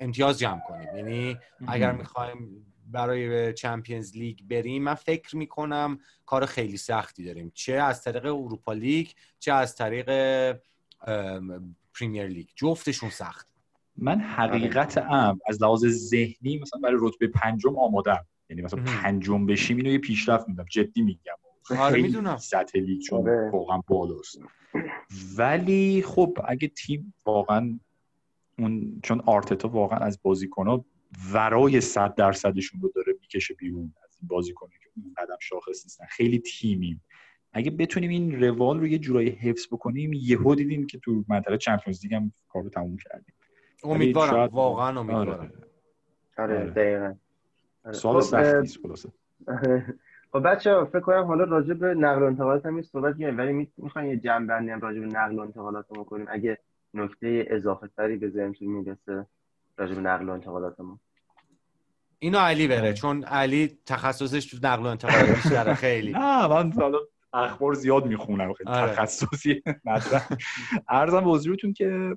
[0.00, 0.96] امتیاز جمع کنیم.
[0.96, 7.52] یعنی اگر می‌خوایم برای Champions League بریم من فکر می‌کنم کار خیلی سختی داریم.
[7.54, 9.08] چه از طریق Europa League
[9.38, 10.06] چه از طریق
[11.94, 12.48] Premier League.
[12.56, 13.48] جفتشون سخت.
[13.96, 18.82] من حقیقت ام از لحاظ ذهنی مثلا برای رتبه پنجم آمادم یعنی مثلا.
[18.82, 21.32] پنجم بشیم اینو یه پیشرفت میدم جدی میگم
[21.70, 22.36] آره، خیلی می‌دونم.
[22.36, 23.50] سطح لیگ چون آره.
[23.50, 24.38] واقعا بالاست
[25.36, 27.78] ولی خب اگه تیم واقعا
[28.58, 30.84] اون چون آرتتا واقعا از بازیکن‌ها
[31.32, 36.04] ورای صد درصدشون رو داره می‌کشه بیرون از این بازیکنه که اون قدم شاخص نیستن
[36.10, 37.04] خیلی تیمیم
[37.52, 42.02] اگه بتونیم این روال رو یه جورایی حفظ بکنیم یهو دیدیم که تو منطقه چمپیونز
[42.04, 43.34] لیگ هم کار رو تموم کردیم
[43.84, 45.50] امیدوارم شاید- واقعا امیدوارم آره.
[46.38, 46.70] آره آره.
[46.70, 47.14] دقیقا
[47.88, 47.98] آره.
[47.98, 49.08] خب، سختی است خلاصه.
[50.32, 54.10] خب بچه فکر کنم حالا راجع به نقل و انتقالات هم صحبت کنیم ولی می‌خوایم
[54.10, 56.58] یه جمع بندی هم راجع به نقل و انتقالات ما کنیم اگه
[56.94, 59.26] نکته اضافه تری به ذهنتون می‌رسه
[59.76, 60.98] راجع به نقل و انتقالات ما
[62.18, 62.92] اینو علی بره آره.
[62.92, 65.74] چون علی تخصصش تو نقل و انتقالات بیشتره.
[65.74, 66.12] خیلی.
[66.18, 66.98] نه من حالا
[67.32, 68.52] اخبار زیاد می‌خونم.
[68.52, 68.92] خیلی آره.
[68.92, 70.28] تخصصی مطرح.
[70.88, 72.16] ارزم به حضورتون که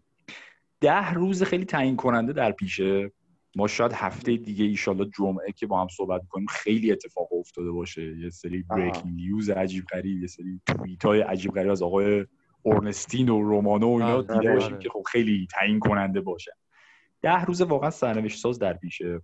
[0.81, 3.11] ده روز خیلی تعیین کننده در پیشه.
[3.55, 8.17] ما شاید هفته دیگه ایشالله جمعه که با هم صحبت کنیم خیلی اتفاق افتاده باشه
[8.17, 8.63] یه سری.
[8.63, 12.25] بریکینگ نیوز عجیب غریب یه سری توییت های عجیب غریب از آقای
[12.63, 14.53] اورنستین و رومانو و اینا آره، دیده آره.
[14.53, 16.51] باشیم که خب خیلی تعیین کننده باشه
[17.21, 19.21] ده روز واقعا سرنوشت ساز در پیشه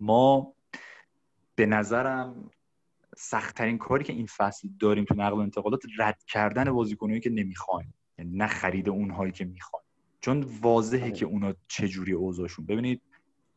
[0.00, 0.54] ما
[1.54, 2.50] به نظرم
[3.16, 7.94] سختترین کاری که این فصل داریم تو نقل و انتقالات رد کردن بازیکنایی که نمی‌خوایم
[8.18, 9.84] یعنی نه خرید اونهایی که می‌خوایم
[10.20, 11.12] چون واضحه آره.
[11.12, 13.02] که اونا چه جوری اوضاعشون ببینید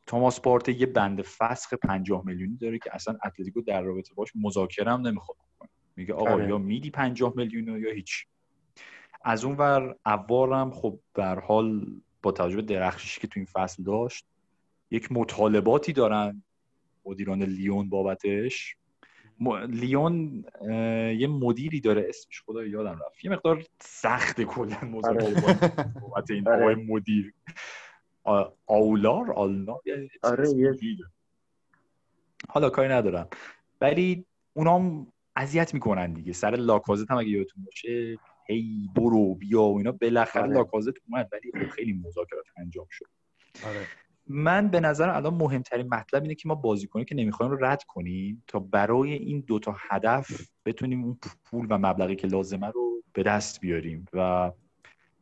[0.06, 4.92] توماس پارته یه بند فسخ 50 میلیونی داره که اصلا اتلتیکو در رابطه باش مذاکره
[4.92, 5.38] هم نمی‌خواد
[5.96, 6.50] میگه آقا آره.
[6.50, 8.28] یا میدی 50 میلیون یا هیچ
[9.26, 11.86] از اون ور عوارم خب هر حال
[12.22, 14.26] با توجه به درخششی که تو این فصل داشت
[14.92, 16.44] یک مطالباتی دارن
[17.06, 18.76] مدیران لیون بابتش.
[19.40, 19.54] م...
[19.54, 23.26] لیون اه، یه مدیری داره اسمش خدا یادم رفت.
[23.26, 25.42] یه مقدار سخت کلا مذاکره
[26.02, 26.62] بابت این آره.
[26.62, 27.34] آقای مدیر.
[28.24, 29.80] آ- آولار آلنا
[30.24, 30.48] آره،.
[32.50, 33.28] حالا کاری ندارم.
[33.82, 36.34] ولی اونام اذیت می‌کنن دیگه.
[36.34, 38.18] سر لاکازت هم اگه یادتون باشه
[38.48, 39.92] هی برو بیا و اینا.
[39.92, 40.54] بالاخره آره.
[40.54, 43.06] لاکازت اومد ولی خیلی مذاکرات انجام شد.
[43.66, 43.88] آره.
[44.28, 48.44] من به نظر الان مهمترین مطلب اینه که ما بازیکنی که نمی‌خوایم رو رد کنیم
[48.48, 53.60] تا برای این دوتا هدف بتونیم اون پول و مبلغی که لازمه رو به دست
[53.62, 54.06] بیاریم.
[54.14, 54.52] و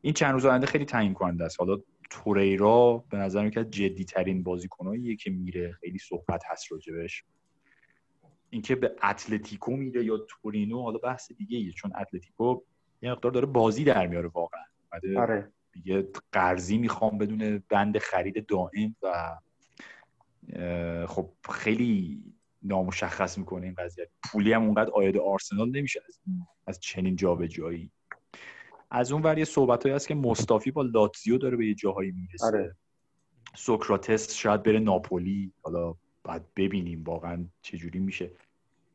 [0.02, 1.60] این چند روز آینده خیلی تعیین کننده است.
[1.60, 1.78] حالا
[2.12, 5.72] توریرا به نظر که جدی ترین بازیکناییه که میره.
[5.72, 7.24] خیلی صحبت هست راجبش.
[8.50, 12.62] اینکه به اتلتیکو میره یا تورینو حالا بحث دیگه ایه چون اتلتیکو
[13.02, 14.62] یه مقدار داره بازی در میاره واقعا.
[15.18, 15.52] آره.
[15.72, 19.38] دیگه قرضی می‌خوام بدون بند خرید دائم و
[21.08, 22.24] خب خیلی
[22.64, 26.20] نامشخص می‌کنه این قضیه پولی هم اونقدر آید آرسنال نمیشه از,
[26.68, 27.92] از چنین جابجایی.
[28.92, 32.46] از اون ور یه صحبت هست که مستافی با لاتزیو داره به یه جاهایی می‌رسه.
[32.46, 32.76] آره.
[33.56, 35.54] سوکراتس شاید بره ناپولی.
[35.62, 38.32] حالا باید ببینیم واقعا چجوری میشه.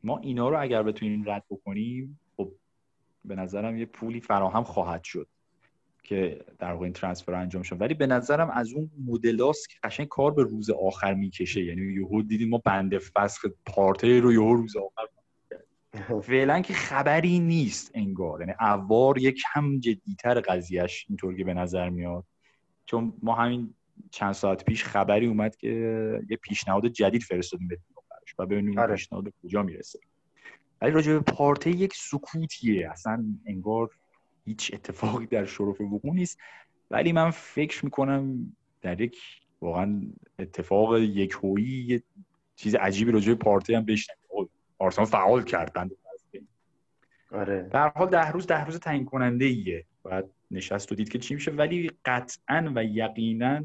[0.03, 2.51] ما اینا رو اگر بتونیم رد بکنیم خب
[3.25, 5.27] به نظرم یه پولی فراهم خواهد شد
[6.03, 7.81] که در واقع این ترانسفر انجام شد.
[7.81, 11.63] ولی به نظرم از اون مدلاست که قشنگ کار به روز آخر می‌کشه.
[11.63, 15.07] یعنی یهو دیدیم ما بند فسخ پارتی رو یهو روز آخر
[16.29, 18.39] فعلا که خبری نیست انگار.
[18.39, 22.23] یعنی اوار یک کم جدیتر قضیهش اینطور که به نظر میاد.
[22.85, 23.73] چون ما همین
[24.11, 25.69] چند ساعت پیش خبری اومد که
[26.29, 27.77] یه پیشنهاد جدید فرستادیم به
[28.39, 28.95] و ببینیم آره.
[28.95, 29.99] پیشنهاد کجا می‌رسه.
[30.81, 32.91] ولی راجع به پارتی یک سکوتیه.
[32.91, 33.89] اصلا انگار
[34.45, 36.37] هیچ اتفاقی در شرف وقوع نیست.
[36.91, 39.17] ولی من فکر می‌کنم در یک
[39.61, 40.01] واقعا
[40.39, 42.03] اتفاق یک هویی یه
[42.55, 44.16] چیز عجیبی راجع به پارتی هم اوه،
[44.79, 45.95] آرسنال فعال کرد بنده
[47.31, 51.19] آره در حال ده روز ده روز تعیین کننده ایه باید نشست و دید که
[51.19, 51.51] چی میشه.
[51.51, 53.63] ولی قطعا و یقینا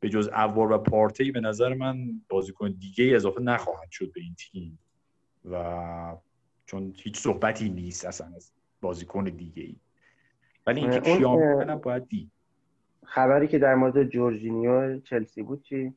[0.00, 4.34] به جز اوار و پارتی به نظر من بازیکن دیگه اضافه نخواهد شد به این
[4.34, 4.78] تیم.
[5.44, 6.16] و
[6.66, 9.76] چون هیچ صحبتی نیست اصلا از بازیکن دیگه ای
[10.66, 12.30] ولی اینکه کیا می‌کنم باید دید.
[13.04, 15.94] خبری که در مورد جورجینیو چلسی بود چی؟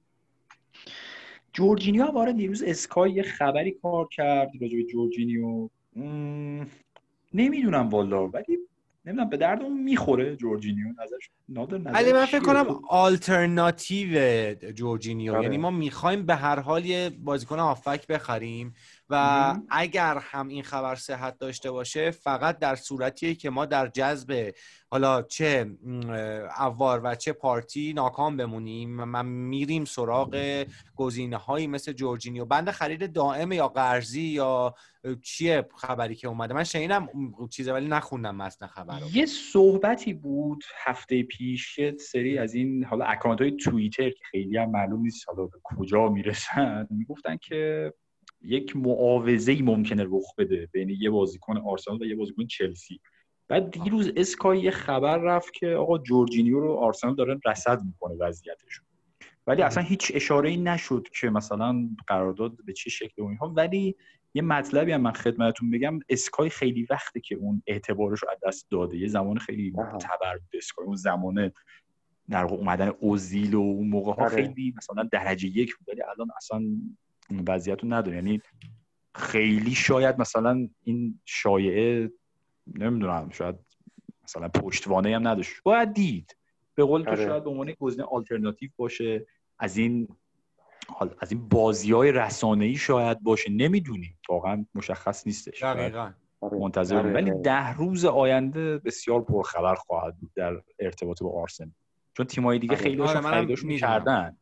[1.53, 6.65] جورجینیو هم آره دیروز اسکای یه خبری کار کرد راجع به جورجینیو م،
[7.33, 8.57] نمی‌دونم والا ولی
[9.05, 15.43] نمی‌دونم به دردمون می‌خوره جورجینیو نظرش نادر نظر ولی من؟ فکر کنم آلترناتیو جورجینیو آره.
[15.43, 18.73] یعنی ما می‌خوایم به هر حال یه بازیکن هافبک بخریم
[19.09, 19.55] و.
[19.69, 24.53] اگر هم این خبر صحت داشته باشه فقط در صورتیه که ما در جذب
[24.91, 25.71] حالا چه
[26.59, 28.89] اوار و چه پارتی ناکام بمونیم.
[28.89, 30.63] من میریم سراغ
[30.95, 32.45] گزینه هایی مثل جورجینیو.
[32.45, 34.75] بند خرید دائم یا قرضی یا
[35.21, 37.09] چیه خبری که اومده؟ من شنیدم
[37.49, 39.07] چیزه ولی نخوندم متن خبر رو.
[39.13, 44.57] یه صحبتی بود هفته پیش یه سری از این حالا اکانت های توییتر که خیلی
[44.57, 46.87] هم معلوم نیست حالا به کجا می‌رسن.
[46.89, 47.93] می‌گفتن که
[48.43, 52.99] یک معاوضه ای ممکنه رخ بده بین یه بازیکن آرسنال و یه بازیکن چلسی.
[53.47, 58.81] بعد دیروز اسکای یه خبر رفت که آقا جورجینیو رو آرسنال داره رصد می‌کنه وضعیتش
[59.47, 63.53] ولی اصلا هیچ اشاره ای نشد که مثلا قرارداد به چه شکل و اینها.
[63.55, 63.95] ولی
[64.33, 68.71] یه مطلبی هم من خدمتتون بگم اسکای خیلی وقته که اون اعتبارش رو از دست
[68.71, 68.97] داده.
[68.97, 69.71] یه زمان خیلی.
[69.71, 70.85] معتبر بود اسکای.
[70.85, 71.51] اون زمان
[72.29, 74.35] در اومدن اوزیل و اون موقع ها آره.
[74.35, 75.89] خیلی مثلا درجه یک بود.
[75.89, 76.63] ولی الان اصلا
[77.47, 78.41] وضعیت رو نداره یعنی
[79.15, 82.11] خیلی شاید مثلا این شایعه
[82.67, 83.55] نمی‌دونم شاید
[84.23, 86.37] مثلا پشتوانه هم نداشت باید دید
[86.75, 87.25] به قول تو آره.
[87.25, 89.25] شاید به عنوان گزینه آلترناتیو باشه
[89.59, 90.07] از این
[90.87, 96.11] حال از این بازی های رسانه ای شاید باشه نمی‌دونیم واقعا مشخص نیستش دقیقا
[96.41, 96.57] آره.
[96.57, 97.13] منتظر آره،.
[97.13, 97.31] ولی.
[97.43, 101.71] ده روز آینده بسیار پرخبر خواهد بود در ارتباط با آرسنال
[102.17, 102.75] چون تیمایی دیگه.
[102.75, 103.77] خیلی منم خریداشون.
[103.77, 104.37] کردن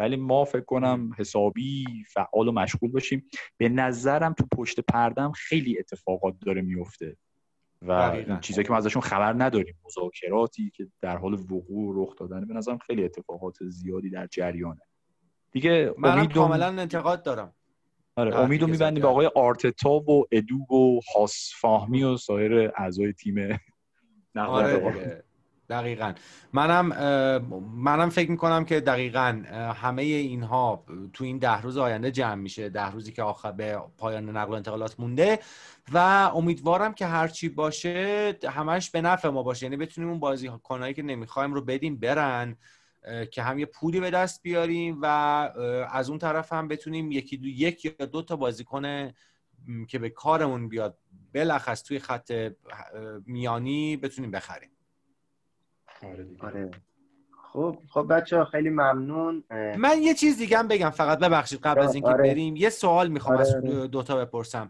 [0.00, 3.28] ولی ما فکر کنم حسابی فعال و مشغول باشیم.
[3.56, 7.16] به نظرم تو پشت پردم خیلی اتفاقات داره میفته
[7.82, 9.74] و چیزایی که ما ازشون خبر نداریم.
[9.84, 14.80] مذاکراتی که در حال وقوع رخ دادن به نظرم خیلی اتفاقات زیادی در جریانه.
[15.52, 17.54] دیگه و- کاملا انتقاد دارم.
[18.16, 22.16] آره در امید رو تیک میبندیم به آقای آرتتا و ادو و حاس فاهمی و
[22.16, 23.60] سایر اعضای تیم
[24.34, 25.24] نقل آره.
[25.70, 26.12] دقیقا.
[26.52, 26.86] منم
[27.74, 29.42] منم فکر می‌کنم که دقیقا
[29.76, 32.68] همه اینها تو این ده روز آینده جمع میشه.
[32.68, 35.38] ده روزی که آخر به پایان نقل و انتقالات مونده
[35.92, 35.98] و
[36.34, 39.66] امیدوارم که هرچی باشه همش به نفع ما باشه.
[39.66, 42.56] یعنی بتونیم اون بازی کنایی که نمی‌خوایم رو بدیم برن
[43.30, 45.06] که هم یه پولی به دست بیاریم و
[45.90, 49.10] از اون طرف هم بتونیم یکی دو یک یا دو تا بازیکن
[49.88, 50.98] که به کارمون بیاد
[51.32, 52.32] بلخص توی خط
[53.26, 54.70] میانی بتونیم بخریم.
[56.02, 56.42] آره دیگه.
[56.42, 56.70] آره
[57.52, 61.60] خب خب بچه ها خیلی ممنون اه، من یه چیز دیگه هم بگم فقط ببخشید
[61.60, 62.22] قبل از اینکه آره.
[62.22, 63.86] بریم یه سوال می‌خوام آره، از آره.
[63.86, 64.68] دوتا بپرسم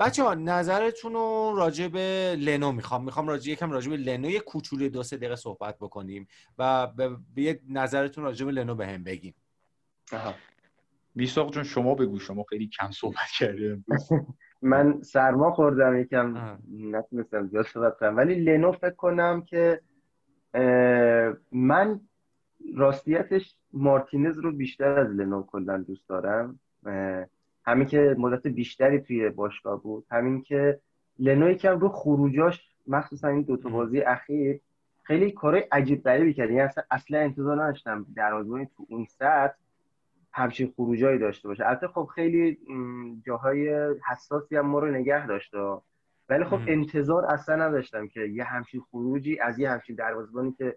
[0.00, 4.40] بچه ها نظرتون رو راجع به لنو می‌خوام می‌خوام راجع یکم راجع به لنو یه
[4.40, 6.28] کوچولوی دو سه دقیقه صحبت بکنیم
[6.58, 9.34] و به, به یه نظرتون راجع به لنو بهم بگیم
[10.12, 10.34] آها.
[11.14, 14.08] میساق جون شما بگو شما خیلی کم صحبت کردی امروز
[14.62, 16.58] من سرما خوردم یکم.
[16.70, 19.80] نتونستم زیاد صحبت کنم ولی لنو فکر کنم که
[21.52, 22.00] من
[22.76, 26.60] راستیتش مارتینز رو بیشتر از لنو کلا دوست دارم.
[27.66, 30.06] همین که مدت بیشتری توی باشگاه بود.
[30.10, 30.80] همین که
[31.18, 33.68] لنو یکم رو خروجاش مخصوصا این دوتا.
[33.68, 34.60] بازی اخیر
[35.02, 36.50] خیلی کار عجیب غریبی کرد.
[36.50, 39.54] یعنی اصلا اصلا انتظار نداشتم دروازه‌بانی تو اون سطح
[40.32, 41.68] همچین خروجایی داشته باشه.
[41.68, 42.58] البته خب خیلی
[43.26, 45.58] جاهای حساسی هم ما رو نگه داشته
[46.30, 46.64] ولی خب مم.
[46.68, 50.76] انتظار اصلا نداشتم که یه همچین خروجی از یه همچین دروازه‌بانی که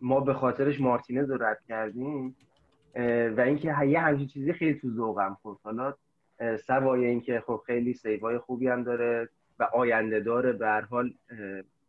[0.00, 2.36] ما به خاطرش مارتینز رو رد کردیم
[3.36, 5.58] و اینکه یه همچین چیزی خیلی تو ذوقم خورد.
[5.64, 5.94] حالا
[6.66, 9.28] سوای اینکه خب خیلی سیوای خوبی هم داره
[9.58, 11.14] و آینده داره به هر حال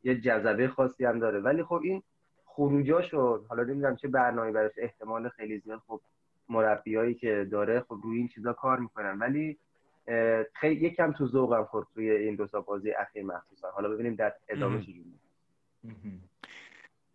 [0.03, 1.39] یه جذبه خاصی هم داره.
[1.39, 2.03] ولی خب این
[2.45, 6.01] خروجاشو حالا نمی‌دونم چه برنامه‌ای براش احتمال خیلی زیاد خب
[6.49, 9.19] مربیایی که داره خب روی این چیزا کار می‌کنن.
[9.19, 9.57] ولی
[10.53, 14.33] خیلی یکم تو ذوقم خورد توی این دو تا بازی اخیر مخصوصا حالا ببینیم در
[14.49, 14.81] ادامه.
[14.81, 15.19] چجوری؟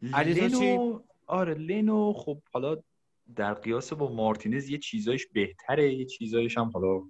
[0.03, 2.77] لنو آره لنو خب حالا
[3.37, 7.03] در قیاس با مارتینز یه چیزایش بهتره یه چیزایش هم حالا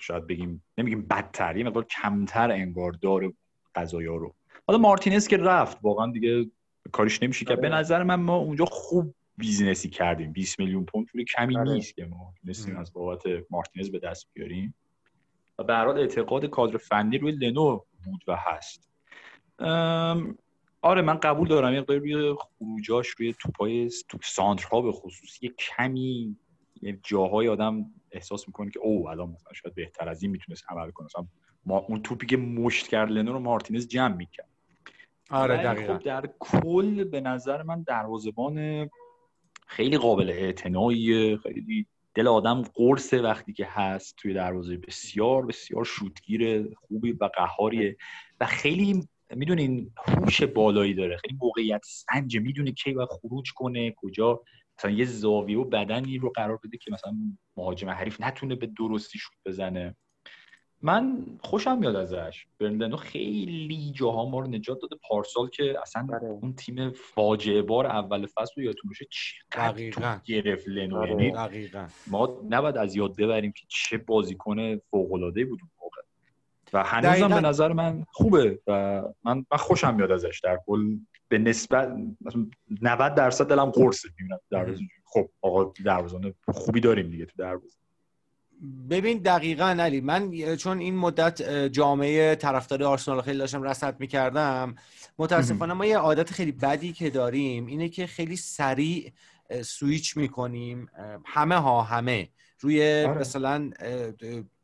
[0.00, 3.32] شاید بگیم نمیگیم بدتر یه مقدار کمتر انگار داره
[3.74, 4.34] قضایا رو
[4.66, 6.50] حالا مارتینز که رفت واقعا دیگه
[6.92, 7.60] کاریش نمیشه که آره.
[7.60, 11.72] به نظر من ما اونجا خوب بیزینسی کردیم 20 میلیون پوند پول کمی آره.
[11.72, 12.80] نیست که ما تونستیم ام.
[12.80, 14.74] از بابت مارتینز به دست بیاریم
[15.62, 18.88] و به حال اعتقاد کادر فنی روی لنو بود و هست.
[20.82, 21.74] آره من قبول دارم.
[21.74, 26.36] یه روی خروجاش روی توپای توپ سانترها به خصوص یه کمی
[26.82, 30.90] یه جاهای آدم احساس می‌کنه که او الان مثلا شاید بهتر از این می‌تونست عمل
[30.90, 31.04] کنه.
[31.04, 31.26] مثلا
[31.66, 34.48] ما اون توپی که مشت کرد لنو رو مارتینز جمع می‌کرد.
[35.30, 35.94] آره دقیقا.
[35.94, 38.88] خب در کل به نظر من دروازه‌بان
[39.66, 44.76] خیلی قابل اعتناییه خیلی دل آدم قرصه وقتی که هست توی دروازه.
[44.76, 47.96] بسیار بسیار شوتگیر خوبی و قهاریه.
[48.40, 51.16] و خیلی می‌دونین هوش بالایی داره.
[51.16, 52.40] خیلی موقعیت سنجه.
[52.40, 54.40] می‌دونه کی باید خروج کنه کجا.
[54.78, 57.14] مثلا یه زاویه و بدنی رو قرار بده که مثلا
[57.56, 59.96] مهاجم حریف نتونه به درستی شوت بزنه.
[60.82, 62.46] من خوشم میاد ازش.
[62.60, 64.96] برندنو خیلی جاها ما رو نجات داده.
[65.08, 66.28] پارسال که اصلا آره.
[66.28, 70.96] اون تیم فاجعه بار اول فصل رو یادتون باشه چقدر گرفت لنو.
[70.96, 71.10] آره.
[71.10, 71.32] یعنی
[72.06, 76.02] ما نباید از یاد ببریم که چه بازیکن فوق‌العاده‌ای بود اون موقع.
[76.72, 77.28] و هنوزم.
[77.28, 80.96] به نظر من خوبه و من من خوشم میاد ازش در کل.
[81.28, 82.46] به نسبت مثلا
[82.82, 84.08] 90 درصد دلم قرصه.
[84.20, 87.78] می‌بینم دروازه خب آقا دروازه‌بان خوبی داریم دیگه تو دروازه.
[88.90, 94.74] ببین دقیقا علی من چون این مدت جامعه طرفدار آرسنال خیلی داشتم رصد می‌کردم
[95.18, 99.12] متاسفانه ما یه عادت خیلی بدی که داریم اینه که خیلی سریع
[99.62, 100.88] سویچ می‌کنیم
[101.24, 102.28] همه ها همه
[102.60, 103.18] روی آره.
[103.18, 103.70] مثلا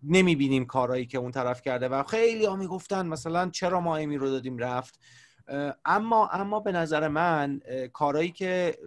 [0.03, 4.31] نمی‌بینیم کارهایی که اون طرف کرده و خیلی ها می‌گفتن مثلا چرا ما امی رو
[4.31, 5.01] دادیم رفت
[5.85, 7.61] اما اما به نظر من
[7.93, 8.79] کارهایی که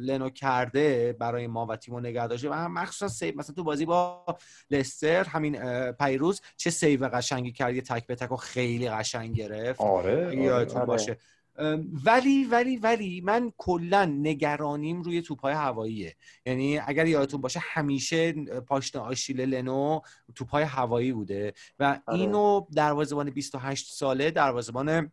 [0.00, 3.86] لنو کرده برای ما و تیمو نگه داشته و هم مخصوصا save مثلا تو بازی
[3.86, 4.24] با
[4.70, 9.80] لستر همین پریروز چه save قشنگی کرد یه تک به تک و خیلی قشنگ گرفت
[9.80, 10.86] آره, آره یادتون آره.
[10.86, 11.18] باشه
[12.04, 19.02] ولی ولی ولی من کلا نگرانیم روی توپای هواییه یعنی اگر یادتون باشه همیشه پاشنه
[19.02, 20.00] آشیل لنو
[20.34, 22.18] توپای هوایی بوده و آره.
[22.18, 25.12] اینو دروازه‌بان 28 ساله دروازه‌بان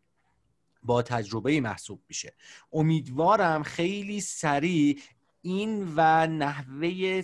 [0.83, 2.33] با تجربه محسوب میشه.
[2.73, 4.99] امیدوارم خیلی سریع
[5.41, 7.21] این و نحوه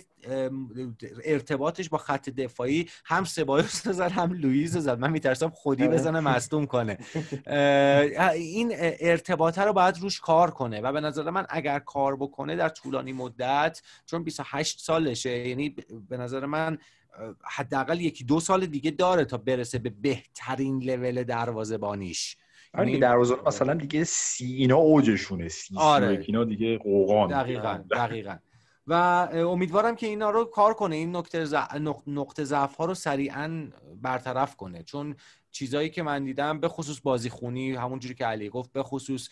[1.24, 4.98] ارتباطش با خط دفاعی هم سبایوس زد هم لوئیس زد.
[4.98, 6.98] من میترسم خودی بزنه مصدوم کنه.
[8.34, 12.68] این ارتباطه رو باید روش کار کنه و به نظر من اگر کار بکنه در
[12.68, 15.76] طولانی مدت چون 28 سالشه یعنی
[16.08, 16.78] به نظر من
[17.44, 22.36] حداقل یکی دو سال دیگه داره تا برسه به بهترین لول دروازه‌بانیش.
[22.74, 22.86] آره.
[22.86, 26.24] دیگه دروازه مثلا دیگه سی اینا اوجشونه سی آره.
[26.26, 27.28] اینا دیگه قوقان.
[27.28, 28.36] دقیقا دقیقا.
[28.86, 28.92] و
[29.34, 31.54] امیدوارم که اینا رو کار کنه این نقطه ز...
[32.06, 33.68] نقطه ضعف ها رو سریعا
[34.02, 34.82] برطرف کنه.
[34.82, 35.16] چون
[35.50, 39.28] چیزایی که من دیدم به خصوص بازی خونی همونجوری که علی گفت به خصوص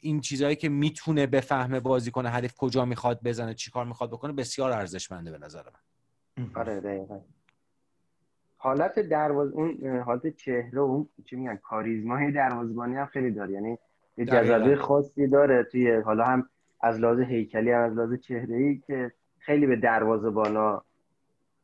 [0.00, 4.32] این چیزایی که می‌تونه بفهمه بازی کنه حریف کجا می‌خواد بزنه چی کار می‌خواد بکنه
[4.32, 6.50] بسیار ارزشمنده به نظر من.
[6.54, 7.20] آره دقیقا.
[8.64, 13.52] حالت دروازه اون حالت چهره و اون چی میگن کاریزمای دروازه‌بانی هم خیلی داره.
[13.52, 13.78] یعنی
[14.18, 16.48] یه جذبه خاصی داره توی حالا هم
[16.80, 20.84] از لحاظ هیکلی هم از لحاظ چهره‌ای که خیلی به دروازه‌بانا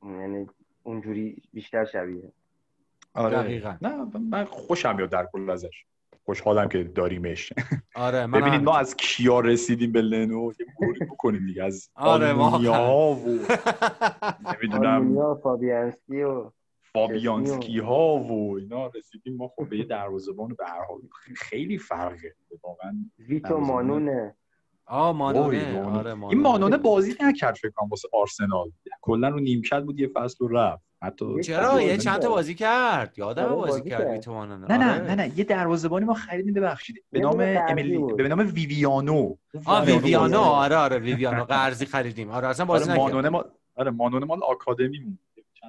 [0.02, 0.46] یعنی
[0.82, 2.32] اونجوری بیشتر شبیه.
[3.14, 3.36] آره.
[3.36, 3.74] دقیقا.
[3.82, 5.84] نه من خوشم میاد در کل ازش.
[6.24, 7.52] خوشحالم که داریمش.
[7.94, 12.32] آره من ببینید ما از کیا رسیدیم به لنو؟ یه موری بکنیم دیگه از آره
[12.32, 13.26] ها و
[14.62, 15.34] نمی‌دونم.
[15.42, 16.50] فابیانسکی و
[16.92, 21.00] فابیانسکی ها و اینا رسیدیم ما خب به یه دروازه‌بان به هر حال
[21.36, 22.34] خیلی فرقه.
[22.62, 24.34] واقعا ویتو مانونه.
[24.86, 25.80] آه مانونه.
[25.82, 26.28] آره مانونه.
[26.28, 28.70] این مانونه بازی نکرد فکر کنم واسه آرسنال.
[29.00, 30.82] کلا رو نیمکت بود یه فصل رو رفت.
[31.02, 32.28] حتی چرا؟ یه بازی چند تا.
[32.28, 33.14] بازی کرد.
[33.18, 34.10] یادم آره، بازی بازی کرد کرد.
[34.12, 35.38] می‌توانن نه نه نه نه.
[35.38, 37.04] یه دروازه‌بانی ما خریدیم ببخشید.
[37.10, 37.98] به نام امیلی.
[37.98, 39.34] به نام ویویانو.
[39.66, 40.38] آ ویویانو.
[40.38, 41.44] آره آره ویویانو.
[41.44, 42.30] قرضی خریدیم.
[42.30, 43.44] آره اصلا بازی آره نکردم مانونه ما
[43.76, 44.76] آره مانونه مال تا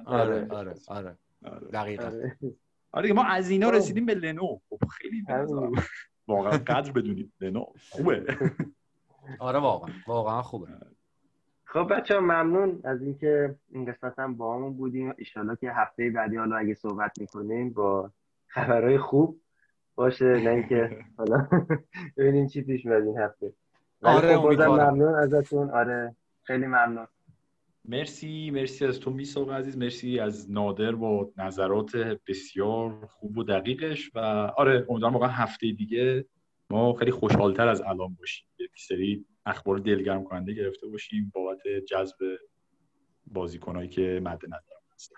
[0.06, 0.50] آره آره.
[0.50, 1.16] آره آره.
[1.44, 1.68] آره.
[1.72, 2.04] دقیقا.
[2.06, 2.36] آره.
[2.92, 3.70] آره ما از اینا.
[3.70, 4.58] رسیدیم به لنو.
[4.70, 5.24] خب خیلی
[6.28, 7.64] واقعا قدر بدونید لنو.
[7.90, 8.24] خوبه.
[9.38, 9.94] آره واقعا.
[10.06, 10.68] واقعا خوبه.
[11.64, 15.14] خب بچه ممنون از اینکه این قسمت هم با همون بودیم.
[15.18, 18.10] ایشالله که هفته بعدی حالا اگه صحبت می‌کنیم با
[18.46, 19.40] خبرهای خوب
[19.94, 20.24] باشه.
[20.24, 21.48] نه اینکه حالا
[22.16, 23.52] ببینیم چی پیش میاد این هفته.
[24.02, 24.66] آره، خب بازم.
[24.66, 25.70] ممنون ازتون.
[25.70, 27.06] آره خیلی ممنون.
[27.84, 34.10] مرسی مرسی از تو میساق عزیز مرسی از نادر با نظرات بسیار خوب و دقیقش
[34.14, 34.18] و
[34.56, 36.24] آره امیدوارم واقعا هفته دیگه
[36.70, 38.46] ما خیلی خوشحالتر از الان باشیم.
[38.58, 41.58] یک سری اخبار دلگرم کننده گرفته باشیم بابت
[41.88, 42.16] جذب
[43.26, 45.16] بازیکنایی که مد نظر هستن.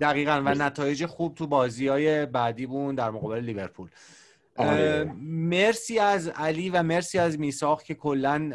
[0.00, 0.54] دقیقا و.
[0.54, 3.90] نتایج خوب تو بازی های بعدی بون در مقابل لیورپول.
[5.22, 8.50] مرسی از علی و مرسی از میساق که کلا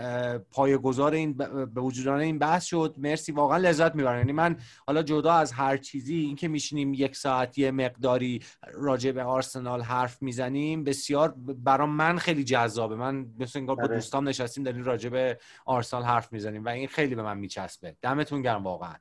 [0.51, 2.95] پایه‌گذار این ب- به وجودان این بحث شد.
[2.97, 4.17] مرسی واقعا لذت می‌برم.
[4.17, 8.43] یعنی من حالا جدا از هر چیزی اینکه میشینیم یک ساعت یه مقداری
[8.73, 12.95] راجع به آرسنال حرف می‌زنیم بسیار ب- برام من خیلی جذابه.
[12.95, 13.95] من مثل انگار با آره.
[13.95, 17.95] دوستام نشستیم داریم راجع به آرسنال حرف می‌زنیم و این خیلی به من میچسبه.
[18.01, 18.95] دمتون گرم واقعا.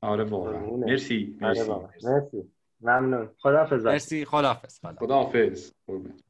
[0.00, 0.60] آره واقعا.
[0.76, 2.06] مرسی آره مرسی.
[2.06, 2.50] مرسی.
[2.80, 3.28] ممنون.
[3.38, 3.86] خداحافظ.
[3.86, 4.78] مرسی خداحافظ.
[4.80, 5.70] خدا خداحافظ.
[5.86, 6.25] قربونت.